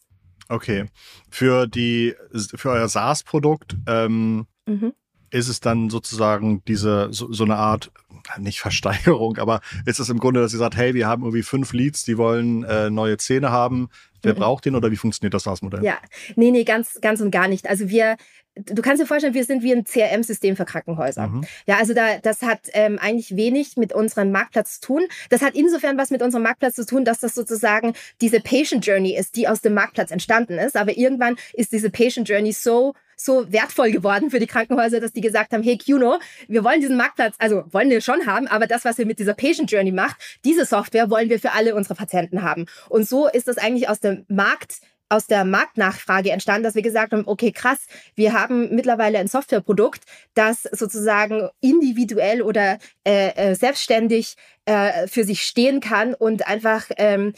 [0.49, 0.85] Okay.
[1.29, 4.93] Für die, für euer SaaS-Produkt ähm, mhm.
[5.29, 7.91] ist es dann sozusagen diese, so, so, eine Art,
[8.37, 11.73] nicht Versteigerung, aber ist es im Grunde, dass ihr sagt, hey, wir haben irgendwie fünf
[11.73, 13.89] Leads, die wollen äh, neue Zähne haben.
[14.21, 14.39] Wer mhm.
[14.39, 15.83] braucht den oder wie funktioniert das SaaS-Modell?
[15.83, 15.97] Ja,
[16.35, 17.67] nee, nee, ganz, ganz und gar nicht.
[17.67, 18.17] Also wir,
[18.55, 21.27] du kannst dir vorstellen, wir sind wie ein CRM-System für Krankenhäuser.
[21.27, 21.45] Mhm.
[21.65, 25.03] Ja, also da, das hat ähm, eigentlich wenig mit unserem Marktplatz zu tun.
[25.29, 29.15] Das hat insofern was mit unserem Marktplatz zu tun, dass das sozusagen diese Patient Journey
[29.15, 30.77] ist, die aus dem Marktplatz entstanden ist.
[30.77, 35.21] Aber irgendwann ist diese Patient Journey so so wertvoll geworden für die Krankenhäuser, dass die
[35.21, 38.85] gesagt haben, hey Kuno, wir wollen diesen Marktplatz, also wollen wir schon haben, aber das,
[38.85, 42.41] was ihr mit dieser Patient Journey macht, diese Software wollen wir für alle unsere Patienten
[42.41, 42.65] haben.
[42.89, 47.13] Und so ist das eigentlich aus dem Markt aus der Marktnachfrage entstanden, dass wir gesagt
[47.13, 47.85] haben, okay, krass,
[48.15, 50.01] wir haben mittlerweile ein Softwareprodukt,
[50.33, 54.35] das sozusagen individuell oder äh, äh, selbstständig
[54.65, 57.33] äh, für sich stehen kann und einfach ähm,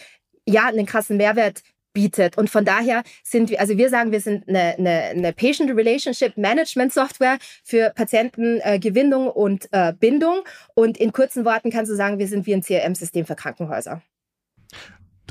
[0.48, 1.64] ja einen krassen Mehrwert
[1.96, 2.38] bietet.
[2.38, 6.38] Und von daher sind wir, also wir sagen, wir sind eine, eine, eine Patient Relationship
[6.38, 10.42] Management Software für Patientengewinnung äh, und äh, Bindung.
[10.76, 14.04] Und in kurzen Worten kannst du sagen, wir sind wie ein CRM-System für Krankenhäuser.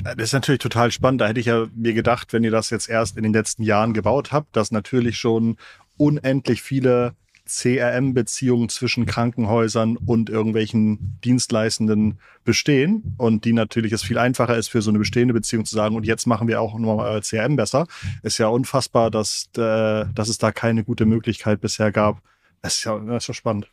[0.05, 1.23] Das ist natürlich total spannend.
[1.23, 3.95] Da hätte ich ja mir gedacht, wenn ihr das jetzt erst in den letzten Jahren
[3.95, 5.57] gebaut habt, dass natürlich schon
[5.97, 7.14] unendlich viele
[7.47, 14.81] CRM-Beziehungen zwischen Krankenhäusern und irgendwelchen Dienstleistenden bestehen und die natürlich es viel einfacher ist für
[14.81, 17.87] so eine bestehende Beziehung zu sagen und jetzt machen wir auch nochmal CRM besser.
[18.23, 22.23] Ist ja unfassbar, dass, äh, dass es da keine gute Möglichkeit bisher gab.
[22.62, 23.69] Das ist ja, das ist ja spannend.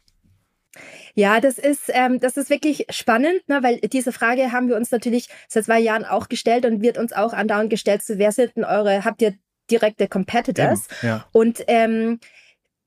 [1.16, 4.92] Ja, das ist, ähm, das ist wirklich spannend, ne, weil diese Frage haben wir uns
[4.92, 8.56] natürlich seit zwei Jahren auch gestellt und wird uns auch andauernd gestellt, so, wer sind
[8.56, 9.34] denn eure, habt ihr
[9.70, 10.88] direkte Competitors?
[11.02, 11.26] Ja.
[11.32, 12.20] Und ähm,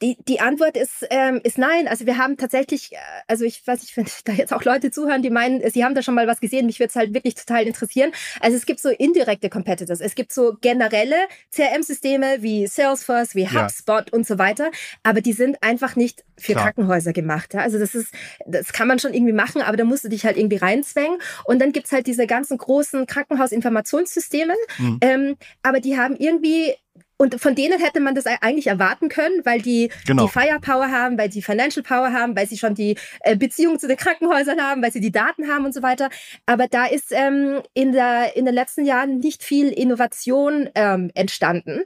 [0.04, 1.88] die, die Antwort ist, ähm, ist nein.
[1.88, 5.22] Also wir haben tatsächlich, äh, also ich weiß nicht, wenn da jetzt auch Leute zuhören,
[5.22, 7.66] die meinen, sie haben da schon mal was gesehen, mich würde es halt wirklich total
[7.66, 8.12] interessieren.
[8.40, 10.00] Also es gibt so indirekte Competitors.
[10.00, 11.16] Es gibt so generelle
[11.54, 14.12] CRM-Systeme wie Salesforce, wie HubSpot ja.
[14.12, 14.70] und so weiter,
[15.02, 16.64] aber die sind einfach nicht für Klar.
[16.64, 17.54] Krankenhäuser gemacht.
[17.54, 17.60] Ja?
[17.60, 18.12] Also das ist,
[18.46, 21.18] das kann man schon irgendwie machen, aber da musst du dich halt irgendwie reinzwängen.
[21.44, 24.98] Und dann gibt's halt diese ganzen großen Krankenhausinformationssysteme, mhm.
[25.00, 26.74] ähm, aber die haben irgendwie
[27.16, 30.24] und von denen hätte man das eigentlich erwarten können, weil die genau.
[30.26, 33.86] die Firepower haben, weil sie Financial Power haben, weil sie schon die äh, Beziehung zu
[33.86, 36.08] den Krankenhäusern haben, weil sie die Daten haben und so weiter.
[36.46, 41.82] Aber da ist ähm, in, der, in den letzten Jahren nicht viel Innovation ähm, entstanden.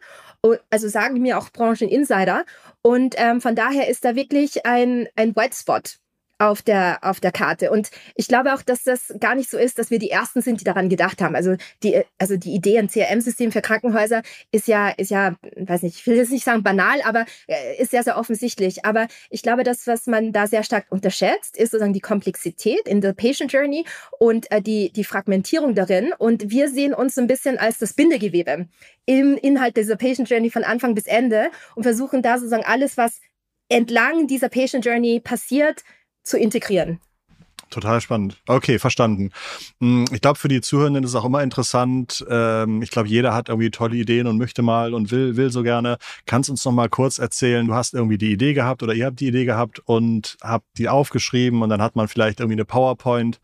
[0.70, 2.44] Also sagen mir auch Brancheninsider.
[2.82, 5.80] Und ähm, von daher ist da wirklich ein, ein White Spot
[6.38, 7.70] auf der, auf der Karte.
[7.70, 10.60] Und ich glaube auch, dass das gar nicht so ist, dass wir die Ersten sind,
[10.60, 11.34] die daran gedacht haben.
[11.34, 14.22] Also die, also die Idee, ein CRM-System für Krankenhäuser
[14.52, 17.90] ist ja, ist ja, weiß nicht, ich will jetzt nicht sagen banal, aber äh, ist
[17.90, 18.84] sehr, sehr offensichtlich.
[18.84, 23.00] Aber ich glaube, das, was man da sehr stark unterschätzt, ist sozusagen die Komplexität in
[23.00, 23.84] der Patient Journey
[24.18, 26.12] und äh, die, die Fragmentierung darin.
[26.18, 28.68] Und wir sehen uns so ein bisschen als das Bindegewebe
[29.06, 33.20] im Inhalt dieser Patient Journey von Anfang bis Ende und versuchen da sozusagen alles, was
[33.68, 35.82] entlang dieser Patient Journey passiert,
[36.28, 37.00] zu integrieren.
[37.70, 38.38] Total spannend.
[38.46, 39.30] Okay, verstanden.
[39.80, 42.24] Hm, ich glaube, für die Zuhörenden ist es auch immer interessant.
[42.30, 45.62] Ähm, ich glaube, jeder hat irgendwie tolle Ideen und möchte mal und will, will so
[45.62, 45.98] gerne.
[46.24, 49.20] Kannst uns noch mal kurz erzählen, du hast irgendwie die Idee gehabt oder ihr habt
[49.20, 53.38] die Idee gehabt und habt die aufgeschrieben und dann hat man vielleicht irgendwie eine PowerPoint.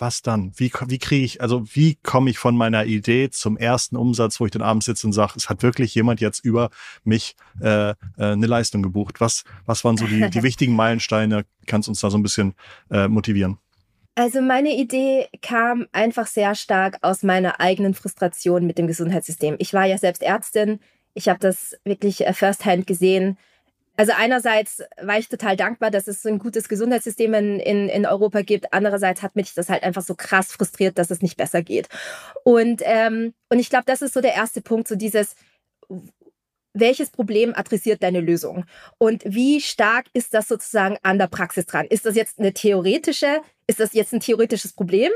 [0.00, 0.52] Was dann?
[0.56, 4.46] Wie, wie kriege ich, also wie komme ich von meiner Idee zum ersten Umsatz, wo
[4.46, 6.70] ich dann abends sitze und sage, es hat wirklich jemand jetzt über
[7.04, 9.20] mich äh, äh, eine Leistung gebucht?
[9.20, 11.44] Was, was waren so die, die wichtigen Meilensteine?
[11.66, 12.54] Kannst uns da so ein bisschen
[12.90, 13.58] äh, motivieren?
[14.14, 19.56] Also meine Idee kam einfach sehr stark aus meiner eigenen Frustration mit dem Gesundheitssystem.
[19.58, 20.80] Ich war ja selbst Ärztin.
[21.14, 23.38] Ich habe das wirklich äh, firsthand gesehen,
[24.00, 28.06] also einerseits war ich total dankbar, dass es so ein gutes Gesundheitssystem in, in, in
[28.06, 28.72] Europa gibt.
[28.72, 31.86] Andererseits hat mich das halt einfach so krass frustriert, dass es nicht besser geht.
[32.42, 35.34] Und, ähm, und ich glaube, das ist so der erste Punkt, so dieses,
[36.72, 38.64] welches Problem adressiert deine Lösung?
[38.98, 41.86] Und wie stark ist das sozusagen an der Praxis dran?
[41.86, 45.10] Ist das jetzt eine theoretische, ist das jetzt ein theoretisches Problem,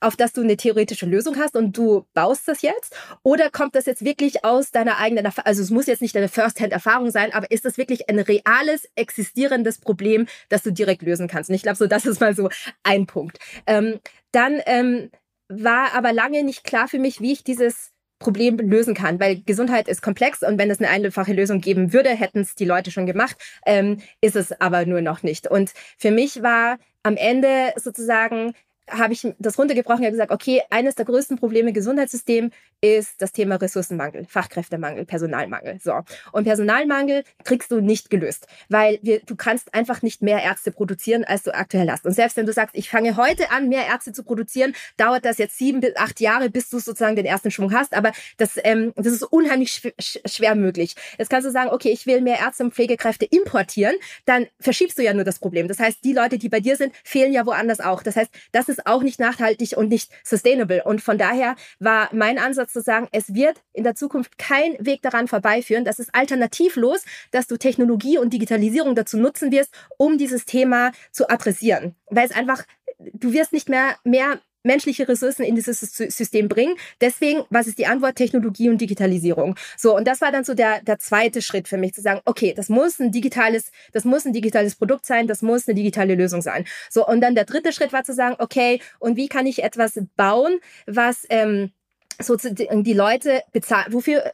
[0.00, 2.94] auf das du eine theoretische Lösung hast und du baust das jetzt?
[3.22, 5.46] Oder kommt das jetzt wirklich aus deiner eigenen Erfahrung?
[5.46, 9.78] Also es muss jetzt nicht deine First-Hand-Erfahrung sein, aber ist das wirklich ein reales, existierendes
[9.78, 11.48] Problem, das du direkt lösen kannst?
[11.48, 12.50] Und ich glaube, so das ist mal so
[12.82, 13.38] ein Punkt.
[13.66, 14.00] Ähm,
[14.32, 15.10] dann ähm,
[15.48, 19.88] war aber lange nicht klar für mich, wie ich dieses Problem lösen kann, weil Gesundheit
[19.88, 23.06] ist komplex und wenn es eine einfache Lösung geben würde, hätten es die Leute schon
[23.06, 25.48] gemacht, ähm, ist es aber nur noch nicht.
[25.48, 28.54] Und für mich war am Ende sozusagen
[28.90, 33.32] habe ich das runtergebrochen und gesagt, okay, eines der größten Probleme im Gesundheitssystem ist das
[33.32, 35.78] Thema Ressourcenmangel, Fachkräftemangel, Personalmangel.
[35.82, 36.00] So.
[36.32, 41.24] Und Personalmangel kriegst du nicht gelöst, weil wir, du kannst einfach nicht mehr Ärzte produzieren,
[41.24, 42.06] als du aktuell hast.
[42.06, 45.38] Und selbst wenn du sagst, ich fange heute an, mehr Ärzte zu produzieren, dauert das
[45.38, 47.94] jetzt sieben bis acht Jahre, bis du sozusagen den ersten Schwung hast.
[47.94, 49.92] Aber das, ähm, das ist unheimlich schw
[50.26, 50.94] schwer möglich.
[51.18, 55.02] Jetzt kannst du sagen, okay, ich will mehr Ärzte und Pflegekräfte importieren, dann verschiebst du
[55.02, 55.66] ja nur das Problem.
[55.66, 58.02] Das heißt, die Leute, die bei dir sind, fehlen ja woanders auch.
[58.02, 60.82] Das heißt, das ist auch nicht nachhaltig und nicht sustainable.
[60.84, 64.74] Und von daher war mein Ansatz, Ansatz zu sagen, es wird in der Zukunft kein
[64.84, 65.84] Weg daran vorbeiführen.
[65.84, 71.28] Das ist alternativlos, dass du Technologie und Digitalisierung dazu nutzen wirst, um dieses Thema zu
[71.30, 71.94] adressieren.
[72.10, 72.64] Weil es einfach,
[72.98, 76.74] du wirst nicht mehr, mehr menschliche Ressourcen in dieses System bringen.
[77.00, 78.16] Deswegen, was ist die Antwort?
[78.16, 79.56] Technologie und Digitalisierung.
[79.76, 82.54] So, und das war dann so der, der zweite Schritt für mich, zu sagen, okay,
[82.54, 86.42] das muss ein digitales, das muss ein digitales Produkt sein, das muss eine digitale Lösung
[86.42, 86.66] sein.
[86.90, 89.98] So, und dann der dritte Schritt war zu sagen, okay, und wie kann ich etwas
[90.16, 91.72] bauen, was ähm,
[92.20, 94.32] sozusagen die Leute bezahlen, wofür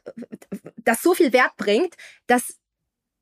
[0.83, 1.95] das so viel Wert bringt,
[2.27, 2.55] dass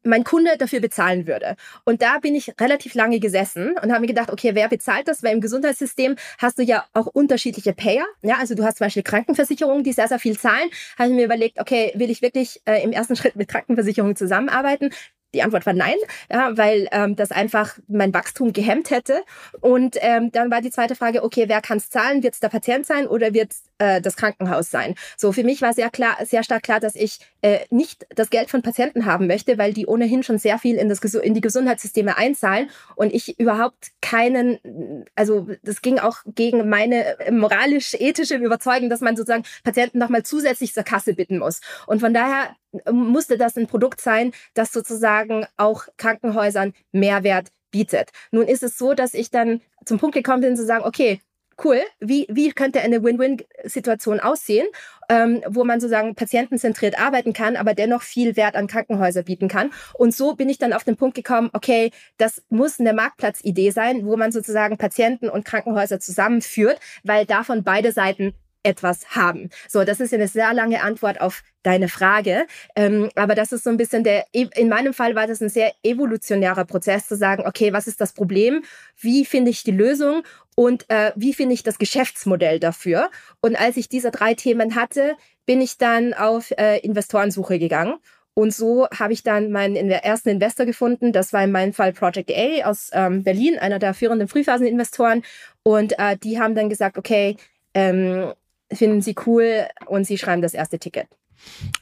[0.04, 1.56] mein Kunde dafür bezahlen würde.
[1.86, 5.24] Und da bin ich relativ lange gesessen und habe mir gedacht, okay, wer bezahlt das?
[5.24, 8.06] Weil im Gesundheitssystem hast du ja auch unterschiedliche Payer.
[8.22, 10.70] Ja, also du hast zum Beispiel Krankenversicherungen, die sehr, sehr viel zahlen.
[10.98, 14.92] Habe ich mir überlegt, okay, will ich wirklich äh, im ersten Schritt mit Krankenversicherungen zusammenarbeiten?
[15.34, 15.96] Die Antwort war nein,
[16.32, 19.24] ja, weil ähm, das einfach mein Wachstum gehemmt hätte.
[19.62, 22.22] Und ähm, dann war die zweite Frage, okay, wer kann es zahlen?
[22.22, 24.96] Wird es der Patient sein oder wird äh, das Krankenhaus sein?
[25.17, 28.50] So, für mich war sehr klar, sehr stark klar, dass ich äh, nicht das Geld
[28.50, 32.17] von Patienten haben möchte, weil die ohnehin schon sehr viel in, das, in die Gesundheitssysteme
[32.17, 39.15] einzahlen und ich überhaupt keinen, also das ging auch gegen meine moralisch-ethische Überzeugung, dass man
[39.15, 41.60] sozusagen Patienten nochmal zusätzlich zur Kasse bitten muss.
[41.88, 42.56] Und von daher
[42.91, 48.12] musste das ein Produkt sein, das sozusagen auch Krankenhäusern Mehrwert bietet.
[48.32, 51.19] Nun ist es so, dass ich dann zum Punkt gekommen bin zu sagen, okay,
[51.63, 54.68] cool, wie, wie könnte eine Win-Win-Situation aussehen,
[55.10, 59.72] ähm, wo man sozusagen patientenzentriert arbeiten kann, aber dennoch viel Wert an Krankenhäuser bieten kann.
[59.94, 64.06] Und so bin ich dann auf den Punkt gekommen, okay, das muss eine Marktplatzidee sein,
[64.06, 69.50] wo man sozusagen Patienten und Krankenhäuser zusammenführt, weil davon beide Seiten etwas haben.
[69.68, 72.48] So, das ist eine sehr lange Antwort auf deine Frage.
[72.76, 75.74] Ähm, aber das ist so ein bisschen der, in meinem Fall war das ein sehr
[75.84, 78.63] evolutionärer Prozess zu sagen, okay, was ist das Problem?
[78.98, 80.24] Wie finde ich die Lösung?
[80.56, 83.10] Und äh, wie finde ich das Geschäftsmodell dafür?
[83.42, 87.96] Und als ich diese drei Themen hatte, bin ich dann auf äh, Investorensuche gegangen.
[88.36, 91.12] Und so habe ich dann meinen ersten Investor gefunden.
[91.12, 95.24] Das war in meinem Fall Project A aus ähm, Berlin, einer der führenden Frühphaseninvestoren.
[95.62, 97.38] Und äh, die haben dann gesagt, okay,
[97.76, 98.34] ähm,
[98.72, 101.08] finden sie cool und sie schreiben das erste Ticket.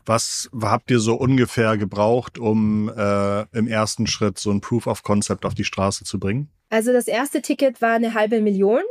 [0.05, 5.03] Was habt ihr so ungefähr gebraucht, um äh, im ersten Schritt so ein Proof of
[5.03, 6.49] Concept auf die Straße zu bringen?
[6.71, 8.81] Also das erste Ticket war eine halbe Million.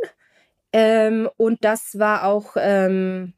[0.73, 3.33] Ähm, und das war auch ähm,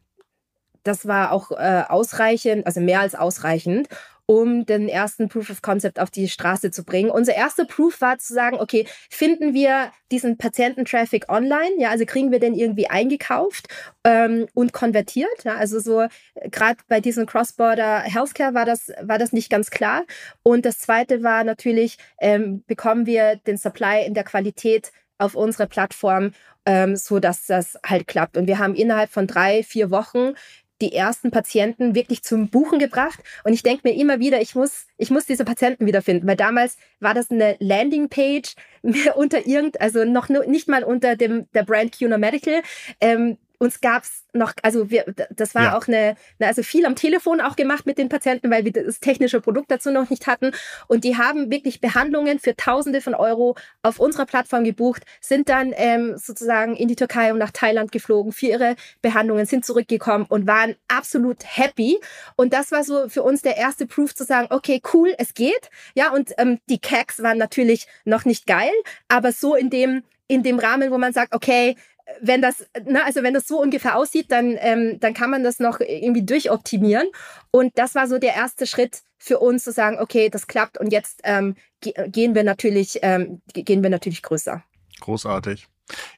[0.83, 3.89] das war auch äh, ausreichend, also mehr als ausreichend
[4.27, 7.11] um den ersten Proof of Concept auf die Straße zu bringen.
[7.11, 11.73] Unser erster Proof war zu sagen, okay, finden wir diesen Patiententraffic online?
[11.79, 13.69] Ja, also kriegen wir den irgendwie eingekauft
[14.05, 15.45] ähm, und konvertiert?
[15.45, 16.07] Ja, also so
[16.51, 20.05] gerade bei diesem Cross-Border Healthcare war das war das nicht ganz klar.
[20.43, 25.67] Und das zweite war natürlich, ähm, bekommen wir den Supply in der Qualität auf unsere
[25.67, 26.33] Plattform,
[26.67, 28.37] ähm, so dass das halt klappt.
[28.37, 30.35] Und wir haben innerhalb von drei, vier Wochen
[30.83, 33.21] die ersten Patienten wirklich zum Buchen gebracht.
[33.45, 36.77] Und ich denke mir immer wieder, ich muss, ich muss diese Patienten wiederfinden, weil damals
[37.01, 38.55] war das eine Landingpage
[39.15, 42.63] unter irgend, also noch nicht mal unter dem der Brand CUNA Medical.
[43.01, 45.79] Ähm, uns gab's noch, also wir, das war ja.
[45.79, 49.41] auch eine, also viel am Telefon auch gemacht mit den Patienten, weil wir das technische
[49.41, 50.51] Produkt dazu noch nicht hatten.
[50.89, 55.73] Und die haben wirklich Behandlungen für Tausende von Euro auf unserer Plattform gebucht, sind dann
[55.77, 60.49] ähm, sozusagen in die Türkei und nach Thailand geflogen für ihre Behandlungen, sind zurückgekommen und
[60.49, 62.01] waren absolut happy.
[62.35, 65.71] Und das war so für uns der erste Proof zu sagen, okay, cool, es geht.
[65.95, 68.73] Ja, und ähm, die Cacks waren natürlich noch nicht geil,
[69.07, 71.77] aber so in dem in dem Rahmen, wo man sagt, okay,
[72.21, 75.59] wenn das, ne, also wenn das so ungefähr aussieht, dann, ähm, dann kann man das
[75.59, 77.09] noch irgendwie durchoptimieren.
[77.51, 80.93] Und das war so der erste Schritt für uns zu sagen, okay, das klappt und
[80.93, 84.63] jetzt ähm, gehen wir natürlich, ähm, gehen wir natürlich größer.
[85.01, 85.69] Großartig.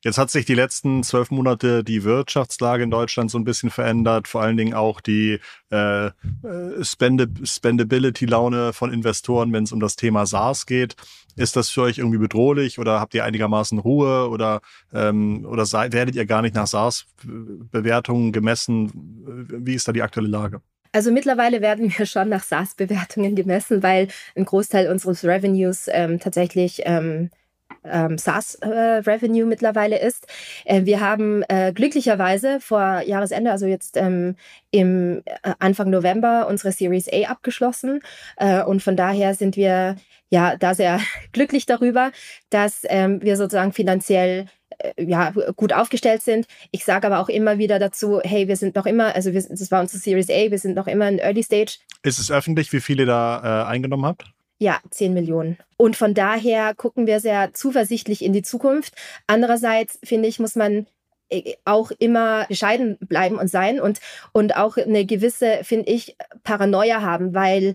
[0.02, 4.28] Jetzt hat sich die letzten zwölf Monate die Wirtschaftslage in Deutschland so ein bisschen verändert,
[4.28, 6.12] vor allen Dingen auch die äh, äh
[6.82, 10.96] Spendability-Laune von Investoren, wenn es um das Thema SaaS geht.
[11.36, 14.60] Ist das für euch irgendwie bedrohlich oder habt ihr einigermaßen Ruhe oder,
[14.92, 18.92] ähm, oder sei, werdet ihr gar nicht nach SaaS-Bewertungen gemessen?
[19.48, 20.60] Wie ist da die aktuelle Lage?
[20.92, 26.82] Also mittlerweile werden wir schon nach SaaS-Bewertungen gemessen, weil ein Großteil unseres Revenues ähm, tatsächlich
[26.84, 27.30] ähm,
[27.84, 30.26] ähm, SaaS-Revenue äh, mittlerweile ist.
[30.64, 34.36] Äh, wir haben äh, glücklicherweise vor Jahresende, also jetzt ähm,
[34.70, 38.00] im äh, Anfang November, unsere Series A abgeschlossen.
[38.36, 39.96] Äh, und von daher sind wir
[40.30, 41.00] ja da sehr
[41.32, 42.10] glücklich darüber,
[42.50, 44.46] dass ähm, wir sozusagen finanziell
[44.78, 46.46] äh, ja, gut aufgestellt sind.
[46.70, 49.70] Ich sage aber auch immer wieder dazu, hey, wir sind noch immer, also wir, das
[49.70, 51.78] war unsere Series A, wir sind noch immer in Early Stage.
[52.02, 54.33] Ist es öffentlich, wie viele da eingenommen habt?
[54.64, 55.58] Ja, 10 Millionen.
[55.76, 58.94] Und von daher gucken wir sehr zuversichtlich in die Zukunft.
[59.26, 60.86] Andererseits, finde ich, muss man
[61.28, 64.00] äh, auch immer bescheiden bleiben und sein und,
[64.32, 67.74] und auch eine gewisse, finde ich, Paranoia haben, weil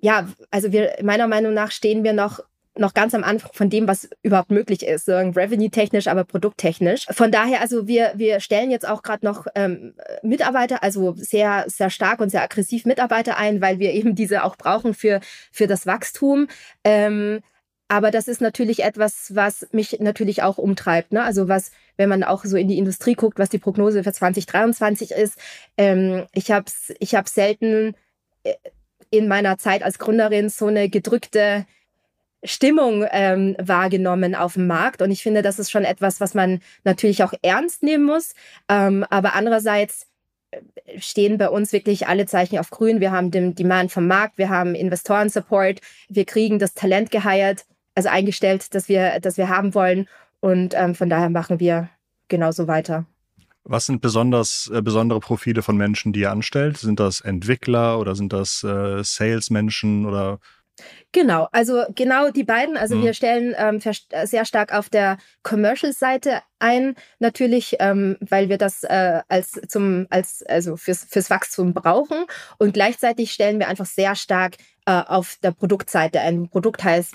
[0.00, 2.40] ja, also wir, meiner Meinung nach stehen wir noch
[2.78, 7.06] noch ganz am Anfang von dem, was überhaupt möglich ist, revenue-technisch, aber produkttechnisch.
[7.10, 11.90] Von daher, also wir, wir stellen jetzt auch gerade noch ähm, Mitarbeiter, also sehr, sehr
[11.90, 15.86] stark und sehr aggressiv Mitarbeiter ein, weil wir eben diese auch brauchen für, für das
[15.86, 16.48] Wachstum.
[16.84, 17.40] Ähm,
[17.88, 21.12] aber das ist natürlich etwas, was mich natürlich auch umtreibt.
[21.12, 21.24] Ne?
[21.24, 25.12] Also was, wenn man auch so in die Industrie guckt, was die Prognose für 2023
[25.12, 25.38] ist.
[25.78, 26.66] Ähm, ich habe
[26.98, 27.94] ich hab selten
[28.44, 28.54] äh,
[29.10, 31.64] in meiner Zeit als Gründerin so eine gedrückte
[32.44, 35.02] Stimmung ähm, wahrgenommen auf dem Markt.
[35.02, 38.34] Und ich finde, das ist schon etwas, was man natürlich auch ernst nehmen muss.
[38.68, 40.06] Ähm, aber andererseits
[40.50, 40.60] äh,
[41.00, 43.00] stehen bei uns wirklich alle Zeichen auf grün.
[43.00, 48.08] Wir haben den Demand vom Markt, wir haben Investoren-Support, wir kriegen das Talent geheiert, also
[48.08, 50.08] eingestellt, das wir, das wir haben wollen.
[50.40, 51.88] Und ähm, von daher machen wir
[52.28, 53.06] genauso weiter.
[53.64, 56.78] Was sind besonders äh, besondere Profile von Menschen, die ihr anstellt?
[56.78, 60.38] Sind das Entwickler oder sind das äh, Salesmenschen oder
[61.12, 62.76] Genau, also genau die beiden.
[62.76, 63.04] Also mhm.
[63.04, 63.80] wir stellen ähm,
[64.24, 70.42] sehr stark auf der Commercial-Seite ein, natürlich, ähm, weil wir das äh, als zum als
[70.42, 72.24] also fürs fürs Wachstum brauchen
[72.58, 76.48] und gleichzeitig stellen wir einfach sehr stark äh, auf der Produktseite ein.
[76.48, 77.14] Produkt heißt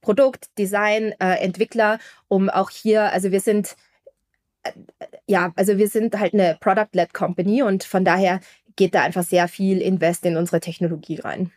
[0.00, 1.98] Produkt, Design, äh, Entwickler,
[2.28, 3.76] um auch hier, also wir sind
[4.62, 4.72] äh,
[5.26, 8.40] ja, also wir sind halt eine Product-led Company und von daher
[8.76, 11.52] geht da einfach sehr viel Invest in unsere Technologie rein.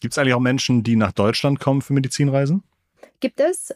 [0.00, 2.62] Gibt es eigentlich auch Menschen, die nach Deutschland kommen für Medizinreisen?
[3.20, 3.74] Gibt es.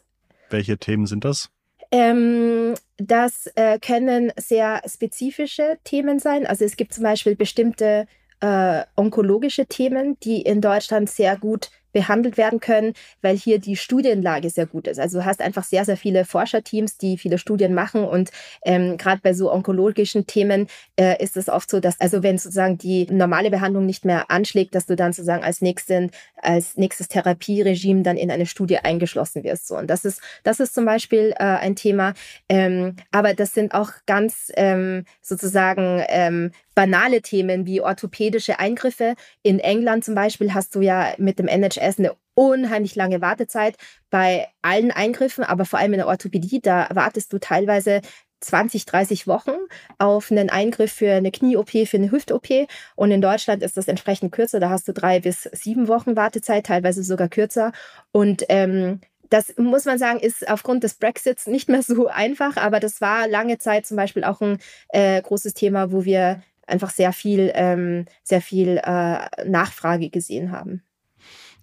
[0.51, 1.51] Welche Themen sind das?
[1.91, 6.47] Ähm, das äh, können sehr spezifische Themen sein.
[6.47, 8.07] Also es gibt zum Beispiel bestimmte
[8.41, 14.51] äh, onkologische Themen, die in Deutschland sehr gut behandelt werden können, weil hier die Studienlage
[14.51, 14.99] sehr gut ist.
[14.99, 18.31] Also du hast einfach sehr, sehr viele Forscherteams, die viele Studien machen und
[18.65, 22.77] ähm, gerade bei so onkologischen Themen äh, ist es oft so, dass also wenn sozusagen
[22.77, 28.03] die normale Behandlung nicht mehr anschlägt, dass du dann sozusagen als nächsten, als nächstes Therapieregime
[28.03, 29.69] dann in eine Studie eingeschlossen wirst.
[29.69, 32.15] So und das ist das ist zum Beispiel äh, ein Thema,
[32.49, 39.15] ähm, aber das sind auch ganz ähm, sozusagen ähm, banale Themen wie orthopädische Eingriffe.
[39.43, 43.77] In England zum Beispiel hast du ja mit dem NHS eine unheimlich lange Wartezeit
[44.11, 48.01] bei allen Eingriffen, aber vor allem in der Orthopädie, da wartest du teilweise
[48.41, 49.53] 20, 30 Wochen
[49.99, 52.69] auf einen Eingriff für eine Knie-OP, für eine Hüft-OP.
[52.95, 54.61] Und in Deutschland ist das entsprechend kürzer.
[54.61, 57.73] Da hast du drei bis sieben Wochen Wartezeit, teilweise sogar kürzer.
[58.13, 62.81] Und ähm, das muss man sagen, ist aufgrund des Brexits nicht mehr so einfach, aber
[62.81, 64.59] das war lange Zeit zum Beispiel auch ein
[64.89, 70.83] äh, großes Thema, wo wir einfach sehr viel, ähm, sehr viel äh, Nachfrage gesehen haben.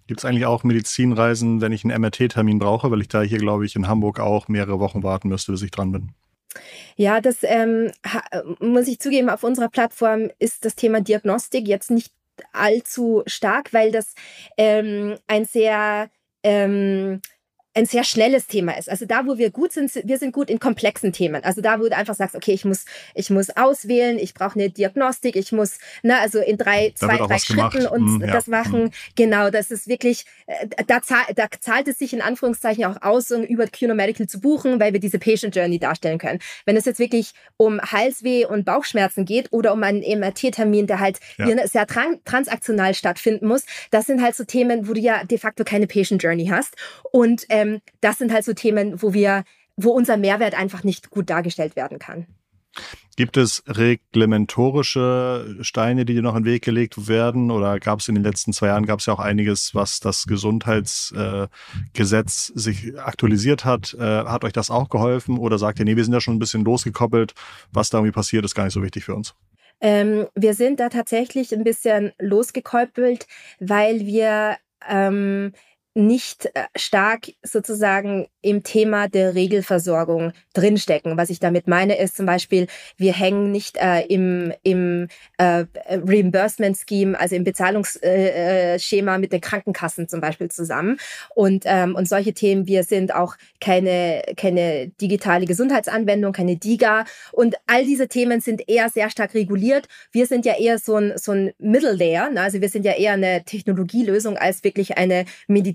[0.06, 3.64] Gibt es eigentlich auch Medizinreisen, wenn ich einen MRT-Termin brauche, weil ich da hier, glaube
[3.64, 6.12] ich, in Hamburg auch mehrere Wochen warten müsste, bis ich dran bin?
[6.96, 7.92] Ja, das ähm,
[8.60, 12.12] muss ich zugeben, auf unserer Plattform ist das Thema Diagnostik jetzt nicht
[12.52, 14.14] allzu stark, weil das
[14.56, 16.10] ähm, ein sehr
[16.42, 17.20] ähm,
[17.74, 18.90] ein sehr schnelles Thema ist.
[18.90, 21.42] Also da, wo wir gut sind, wir sind gut in komplexen Themen.
[21.42, 22.84] Also da, wo du einfach sagst, okay, ich muss,
[23.14, 27.38] ich muss auswählen, ich brauche eine Diagnostik, ich muss, ne, also in drei, zwei, drei
[27.38, 28.32] Schritten und mm, ja.
[28.32, 28.84] das machen.
[28.84, 28.90] Mm.
[29.16, 33.30] Genau, das ist wirklich, äh, da, zahl, da zahlt es sich in Anführungszeichen auch aus,
[33.30, 36.40] um über QNO Medical zu buchen, weil wir diese Patient Journey darstellen können.
[36.66, 41.20] Wenn es jetzt wirklich um Halsweh und Bauchschmerzen geht oder um einen MRT-Termin, der halt
[41.38, 41.66] ja.
[41.66, 45.86] sehr transaktional stattfinden muss, das sind halt so Themen, wo du ja de facto keine
[45.86, 46.74] Patient Journey hast.
[47.10, 49.44] Und äh, ähm, das sind halt so Themen, wo wir,
[49.76, 52.26] wo unser Mehrwert einfach nicht gut dargestellt werden kann.
[53.16, 57.50] Gibt es reglementorische Steine, die dir noch in den Weg gelegt werden?
[57.50, 60.24] Oder gab es in den letzten zwei Jahren gab es ja auch einiges, was das
[60.24, 63.92] Gesundheitsgesetz äh, sich aktualisiert hat?
[63.94, 65.36] Äh, hat euch das auch geholfen?
[65.36, 67.34] Oder sagt ihr, nee, wir sind ja schon ein bisschen losgekoppelt,
[67.70, 69.34] was da irgendwie passiert, ist gar nicht so wichtig für uns?
[69.82, 73.26] Ähm, wir sind da tatsächlich ein bisschen losgekoppelt,
[73.60, 74.56] weil wir
[74.88, 75.52] ähm,
[75.94, 81.16] nicht äh, stark sozusagen im Thema der Regelversorgung drinstecken.
[81.16, 82.66] Was ich damit meine, ist zum Beispiel,
[82.96, 89.40] wir hängen nicht äh, im, im äh, Reimbursement Scheme, also im Bezahlungsschema äh, mit den
[89.40, 90.98] Krankenkassen zum Beispiel zusammen.
[91.34, 97.04] Und, ähm, und solche Themen, wir sind auch keine, keine digitale Gesundheitsanwendung, keine DIGA.
[97.32, 99.88] Und all diese Themen sind eher sehr stark reguliert.
[100.10, 102.30] Wir sind ja eher so ein, so ein Middle Layer.
[102.30, 102.40] Ne?
[102.40, 105.26] Also wir sind ja eher eine Technologielösung als wirklich eine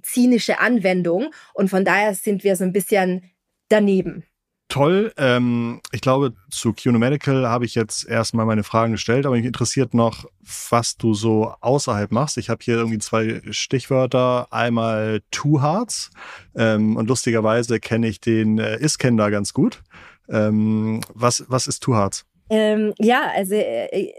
[0.07, 1.33] medizinische Anwendung.
[1.53, 3.23] Und von daher sind wir so ein bisschen
[3.69, 4.23] daneben.
[4.69, 5.13] Toll.
[5.17, 9.45] Ähm, ich glaube, zu QNO Medical habe ich jetzt erstmal meine Fragen gestellt, aber mich
[9.45, 10.25] interessiert noch,
[10.69, 12.37] was du so außerhalb machst.
[12.37, 14.47] Ich habe hier irgendwie zwei Stichwörter.
[14.51, 16.11] Einmal Two Hearts
[16.53, 19.83] ähm, und lustigerweise kenne ich den äh, Iskender ganz gut.
[20.27, 22.25] Ähm, was, was ist Two Hearts?
[22.49, 24.11] Ähm, ja, also äh,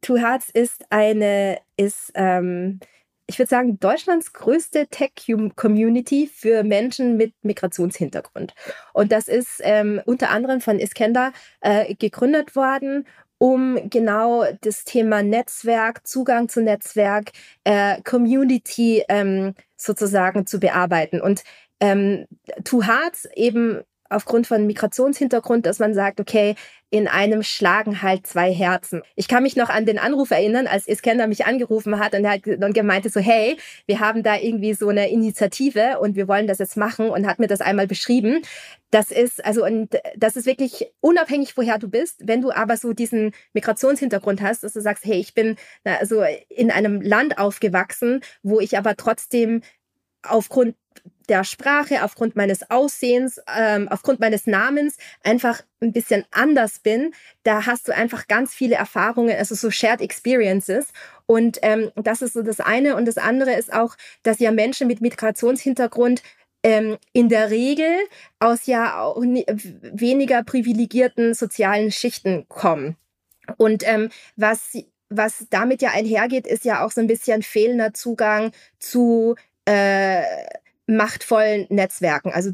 [0.00, 2.80] Two Hearts ist eine, ist ähm,
[3.26, 8.54] ich würde sagen, Deutschlands größte Tech-Community für Menschen mit Migrationshintergrund.
[8.92, 13.06] Und das ist ähm, unter anderem von Iskender äh, gegründet worden,
[13.38, 17.32] um genau das Thema Netzwerk, Zugang zu Netzwerk,
[17.64, 21.20] äh, Community ähm, sozusagen zu bearbeiten.
[21.20, 21.42] Und
[21.80, 22.26] ähm,
[22.64, 23.82] Two Hearts eben
[24.12, 26.54] aufgrund von Migrationshintergrund, dass man sagt, okay,
[26.90, 29.02] in einem schlagen halt zwei Herzen.
[29.16, 32.32] Ich kann mich noch an den Anruf erinnern, als Iskender mich angerufen hat und er
[32.32, 33.56] hat dann gemeint so, hey,
[33.86, 37.38] wir haben da irgendwie so eine Initiative und wir wollen das jetzt machen und hat
[37.38, 38.42] mir das einmal beschrieben.
[38.90, 42.20] Das ist, also, und das ist wirklich unabhängig, woher du bist.
[42.24, 46.70] Wenn du aber so diesen Migrationshintergrund hast, dass du sagst, hey, ich bin also in
[46.70, 49.62] einem Land aufgewachsen, wo ich aber trotzdem
[50.22, 50.74] aufgrund
[51.28, 57.66] der Sprache, aufgrund meines Aussehens, ähm, aufgrund meines Namens einfach ein bisschen anders bin, da
[57.66, 60.88] hast du einfach ganz viele Erfahrungen, also so Shared Experiences.
[61.26, 62.96] Und ähm, das ist so das eine.
[62.96, 66.22] Und das andere ist auch, dass ja Menschen mit Migrationshintergrund
[66.64, 67.92] ähm, in der Regel
[68.38, 72.96] aus ja auch weniger privilegierten sozialen Schichten kommen.
[73.56, 74.76] Und ähm, was
[75.14, 79.34] was damit ja einhergeht, ist ja auch so ein bisschen fehlender Zugang zu
[79.66, 80.22] äh,
[80.86, 82.32] machtvollen Netzwerken.
[82.32, 82.50] Also,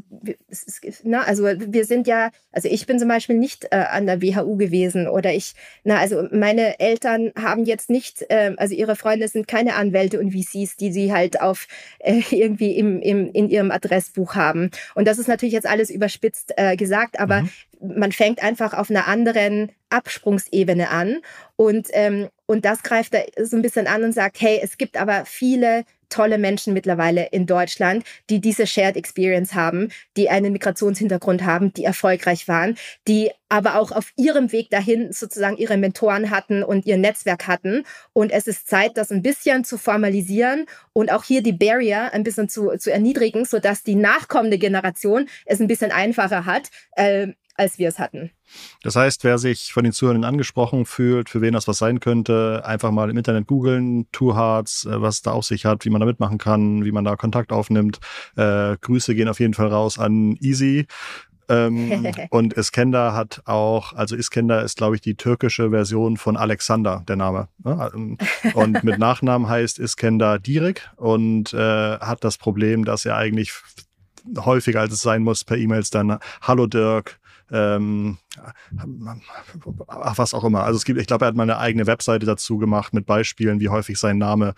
[1.03, 4.55] na, also wir sind ja, also ich bin zum Beispiel nicht äh, an der WHU
[4.55, 5.53] gewesen oder ich,
[5.83, 10.31] na, also meine Eltern haben jetzt nicht, äh, also ihre Freunde sind keine Anwälte und
[10.31, 11.67] VCs, die sie halt auf
[11.99, 14.69] äh, irgendwie im, im, in ihrem Adressbuch haben.
[14.93, 17.49] Und das ist natürlich jetzt alles überspitzt äh, gesagt, aber mhm.
[17.81, 21.17] Man fängt einfach auf einer anderen Absprungsebene an
[21.55, 24.97] und, ähm, und das greift da so ein bisschen an und sagt, hey, es gibt
[24.97, 31.43] aber viele tolle Menschen mittlerweile in Deutschland, die diese Shared Experience haben, die einen Migrationshintergrund
[31.43, 32.77] haben, die erfolgreich waren,
[33.07, 37.83] die aber auch auf ihrem Weg dahin sozusagen ihre Mentoren hatten und ihr Netzwerk hatten.
[38.13, 42.23] Und es ist Zeit, das ein bisschen zu formalisieren und auch hier die Barrier ein
[42.23, 47.27] bisschen zu, zu erniedrigen, sodass die nachkommende Generation es ein bisschen einfacher hat, äh,
[47.59, 48.31] als wir es hatten.
[48.81, 52.63] Das heißt, wer sich von den Zuhörern angesprochen fühlt, für wen das was sein könnte,
[52.65, 55.99] einfach mal im Internet googeln, Two Hearts, äh, was da auf sich hat, wie man
[55.99, 57.99] da mitmachen kann, wie man da Kontakt aufnimmt.
[58.35, 60.87] Äh, Grüße gehen auf jeden Fall raus an Easy.
[61.49, 67.03] Ähm, und Iskender hat auch, also Iskender ist, glaube ich, die türkische Version von Alexander,
[67.07, 67.49] der Name.
[67.63, 67.91] Ne?
[67.93, 68.17] Ähm,
[68.53, 73.53] und mit Nachnamen heißt Iskender Direk und äh, hat das Problem, dass er eigentlich
[74.37, 77.19] häufiger als es sein muss per E-Mails dann Hallo Dirk,
[77.51, 78.17] ähm,
[79.87, 80.63] ach, was auch immer.
[80.63, 83.59] Also es gibt, ich glaube, er hat mal eine eigene Webseite dazu gemacht mit Beispielen,
[83.59, 84.53] wie häufig sein Name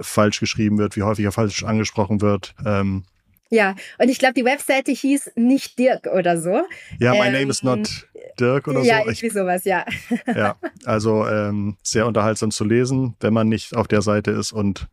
[0.00, 2.54] falsch geschrieben wird, wie häufig er falsch angesprochen wird.
[2.64, 3.04] Ähm,
[3.50, 6.62] Ja, und ich glaube, die Webseite hieß nicht Dirk oder so.
[6.98, 8.06] Ja, my ähm, name is not
[8.38, 8.90] Dirk oder ja, so.
[8.90, 9.84] Ja, irgendwie sowas, ja.
[10.26, 14.86] Ja, also ähm, sehr unterhaltsam zu lesen, wenn man nicht auf der Seite ist und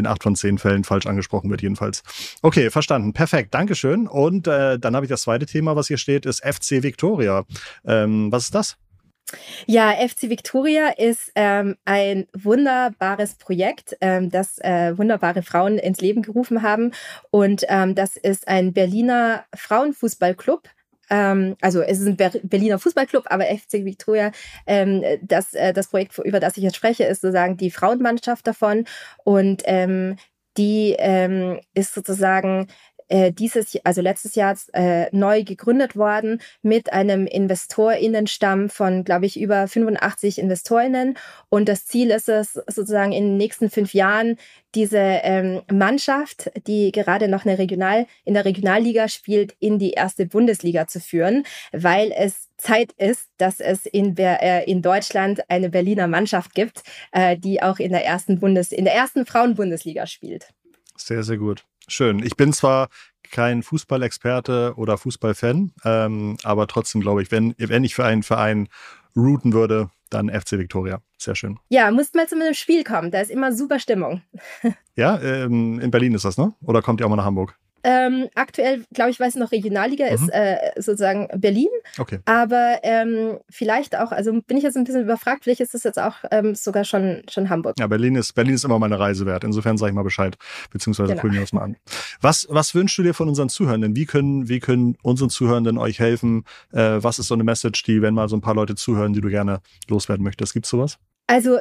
[0.00, 2.02] in acht von zehn Fällen falsch angesprochen wird, jedenfalls.
[2.42, 3.12] Okay, verstanden.
[3.12, 3.54] Perfekt.
[3.54, 4.08] Dankeschön.
[4.08, 7.44] Und äh, dann habe ich das zweite Thema, was hier steht, ist FC Victoria.
[7.84, 8.76] Ähm, was ist das?
[9.66, 16.22] Ja, FC Victoria ist ähm, ein wunderbares Projekt, ähm, das äh, wunderbare Frauen ins Leben
[16.22, 16.92] gerufen haben.
[17.30, 20.68] Und ähm, das ist ein Berliner Frauenfußballclub.
[21.10, 24.32] Ähm, also es ist ein Berliner Fußballclub, aber FC Victoria,
[24.66, 28.84] ähm, das, äh, das Projekt, über das ich jetzt spreche, ist sozusagen die Frauenmannschaft davon.
[29.24, 30.16] Und ähm,
[30.56, 32.66] die ähm, ist sozusagen
[33.10, 39.40] äh, dieses, also letztes Jahr äh, neu gegründet worden mit einem Investorinnenstamm von, glaube ich,
[39.40, 41.18] über 85 Investorinnen.
[41.48, 44.36] Und das Ziel ist es, sozusagen in den nächsten fünf Jahren
[44.74, 50.26] diese ähm, Mannschaft, die gerade noch eine Regional, in der Regionalliga spielt, in die erste
[50.26, 56.06] Bundesliga zu führen, weil es Zeit ist, dass es in, äh, in Deutschland eine Berliner
[56.06, 60.50] Mannschaft gibt, äh, die auch in der ersten Bundes, in der ersten Frauenbundesliga spielt.
[60.96, 61.64] Sehr, sehr gut.
[61.90, 62.24] Schön.
[62.24, 62.88] Ich bin zwar
[63.30, 68.68] kein Fußballexperte oder Fußballfan, ähm, aber trotzdem glaube ich, wenn, wenn ich für einen Verein
[69.16, 71.00] routen würde, dann FC Victoria.
[71.18, 71.58] Sehr schön.
[71.68, 73.10] Ja, musst mal zu einem Spiel kommen.
[73.10, 74.22] Da ist immer super Stimmung.
[74.96, 76.52] ja, ähm, in Berlin ist das, ne?
[76.62, 77.58] Oder kommt ihr auch mal nach Hamburg?
[77.82, 80.14] Ähm, aktuell, glaube ich, weiß noch, Regionalliga mhm.
[80.14, 81.68] ist äh, sozusagen Berlin.
[81.98, 82.18] Okay.
[82.24, 85.98] Aber ähm, vielleicht auch, also bin ich jetzt ein bisschen überfragt, vielleicht ist das jetzt
[85.98, 87.78] auch ähm, sogar schon, schon Hamburg.
[87.78, 89.44] Ja, Berlin ist, Berlin ist immer meine Reise wert.
[89.44, 90.36] Insofern sage ich mal Bescheid,
[90.70, 91.32] beziehungsweise genau.
[91.32, 91.76] wir das mal an.
[92.20, 93.96] Was, was wünschst du dir von unseren Zuhörenden?
[93.96, 96.44] Wie können, wie können unseren Zuhörenden euch helfen?
[96.72, 99.20] Äh, was ist so eine Message, die, wenn mal so ein paar Leute zuhören, die
[99.20, 100.52] du gerne loswerden möchtest?
[100.52, 100.98] Gibt es sowas?
[101.26, 101.60] Also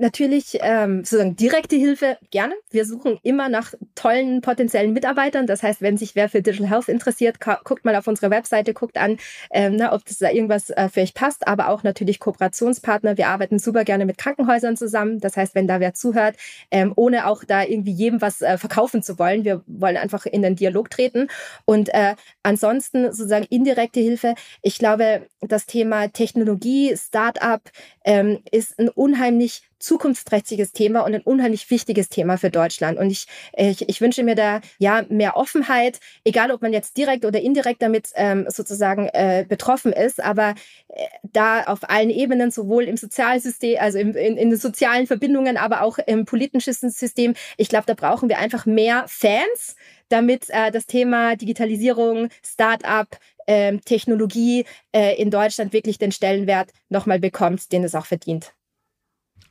[0.00, 2.54] natürlich ähm, sozusagen direkte Hilfe gerne.
[2.70, 5.46] Wir suchen immer nach tollen potenziellen Mitarbeitern.
[5.46, 8.98] Das heißt, wenn sich wer für Digital Health interessiert, guckt mal auf unsere Webseite, guckt
[8.98, 9.18] an,
[9.50, 11.46] ähm, na, ob das da irgendwas äh, für euch passt.
[11.46, 13.16] Aber auch natürlich Kooperationspartner.
[13.16, 15.20] Wir arbeiten super gerne mit Krankenhäusern zusammen.
[15.20, 16.36] Das heißt, wenn da wer zuhört,
[16.70, 20.42] ähm, ohne auch da irgendwie jedem was äh, verkaufen zu wollen, wir wollen einfach in
[20.42, 21.28] den Dialog treten.
[21.64, 24.34] Und äh, ansonsten sozusagen indirekte Hilfe.
[24.62, 27.60] Ich glaube, das Thema Technologie, Startup
[28.04, 32.98] ähm, ist ein unheimlich zukunftsträchtiges Thema und ein unheimlich wichtiges Thema für Deutschland.
[32.98, 33.26] Und ich,
[33.56, 37.82] ich, ich wünsche mir da ja mehr Offenheit, egal ob man jetzt direkt oder indirekt
[37.82, 40.54] damit ähm, sozusagen äh, betroffen ist, aber
[40.88, 45.56] äh, da auf allen Ebenen, sowohl im Sozialsystem, also im, in, in den sozialen Verbindungen,
[45.56, 49.76] aber auch im politischen System, ich glaube, da brauchen wir einfach mehr Fans,
[50.08, 57.18] damit äh, das Thema Digitalisierung, Start-up, ähm, Technologie äh, in Deutschland wirklich den Stellenwert nochmal
[57.18, 58.52] bekommt, den es auch verdient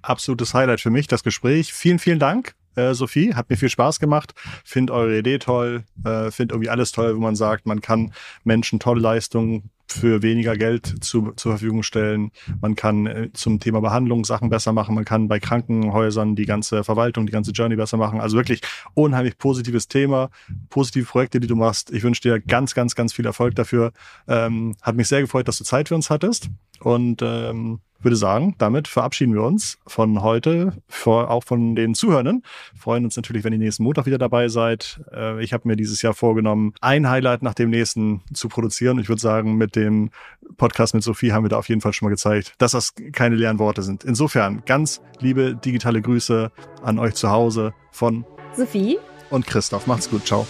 [0.01, 1.73] absolutes Highlight für mich, das Gespräch.
[1.73, 2.55] Vielen, vielen Dank.
[2.75, 4.33] Äh, Sophie, hat mir viel Spaß gemacht.
[4.63, 5.83] Find eure Idee toll.
[6.05, 10.55] Äh, find irgendwie alles toll, wo man sagt, man kann Menschen tolle Leistungen für weniger
[10.55, 12.31] Geld zu, zur Verfügung stellen.
[12.61, 14.93] Man kann äh, zum Thema Behandlung Sachen besser machen.
[14.93, 18.21] Man kann bei Krankenhäusern die ganze Verwaltung, die ganze Journey besser machen.
[18.21, 18.61] Also wirklich
[18.93, 20.29] unheimlich positives Thema,
[20.69, 21.91] positive Projekte, die du machst.
[21.91, 23.91] Ich wünsche dir ganz, ganz, ganz viel Erfolg dafür.
[24.27, 26.49] Ähm, hat mich sehr gefreut, dass du Zeit für uns hattest.
[26.79, 32.43] Und ähm, würde sagen, damit verabschieden wir uns von heute, vor, auch von den Zuhörenden.
[32.77, 35.01] Freuen uns natürlich, wenn ihr nächsten Montag wieder dabei seid.
[35.13, 38.99] Äh, ich habe mir dieses Jahr vorgenommen, ein Highlight nach dem nächsten zu produzieren.
[38.99, 40.11] Ich würde sagen, mit dem
[40.57, 43.35] Podcast mit Sophie haben wir da auf jeden Fall schon mal gezeigt, dass das keine
[43.35, 44.03] leeren Worte sind.
[44.03, 48.25] Insofern ganz liebe digitale Grüße an euch zu Hause von
[48.55, 48.97] Sophie
[49.29, 49.87] und Christoph.
[49.87, 50.25] Macht's gut.
[50.25, 50.47] Ciao.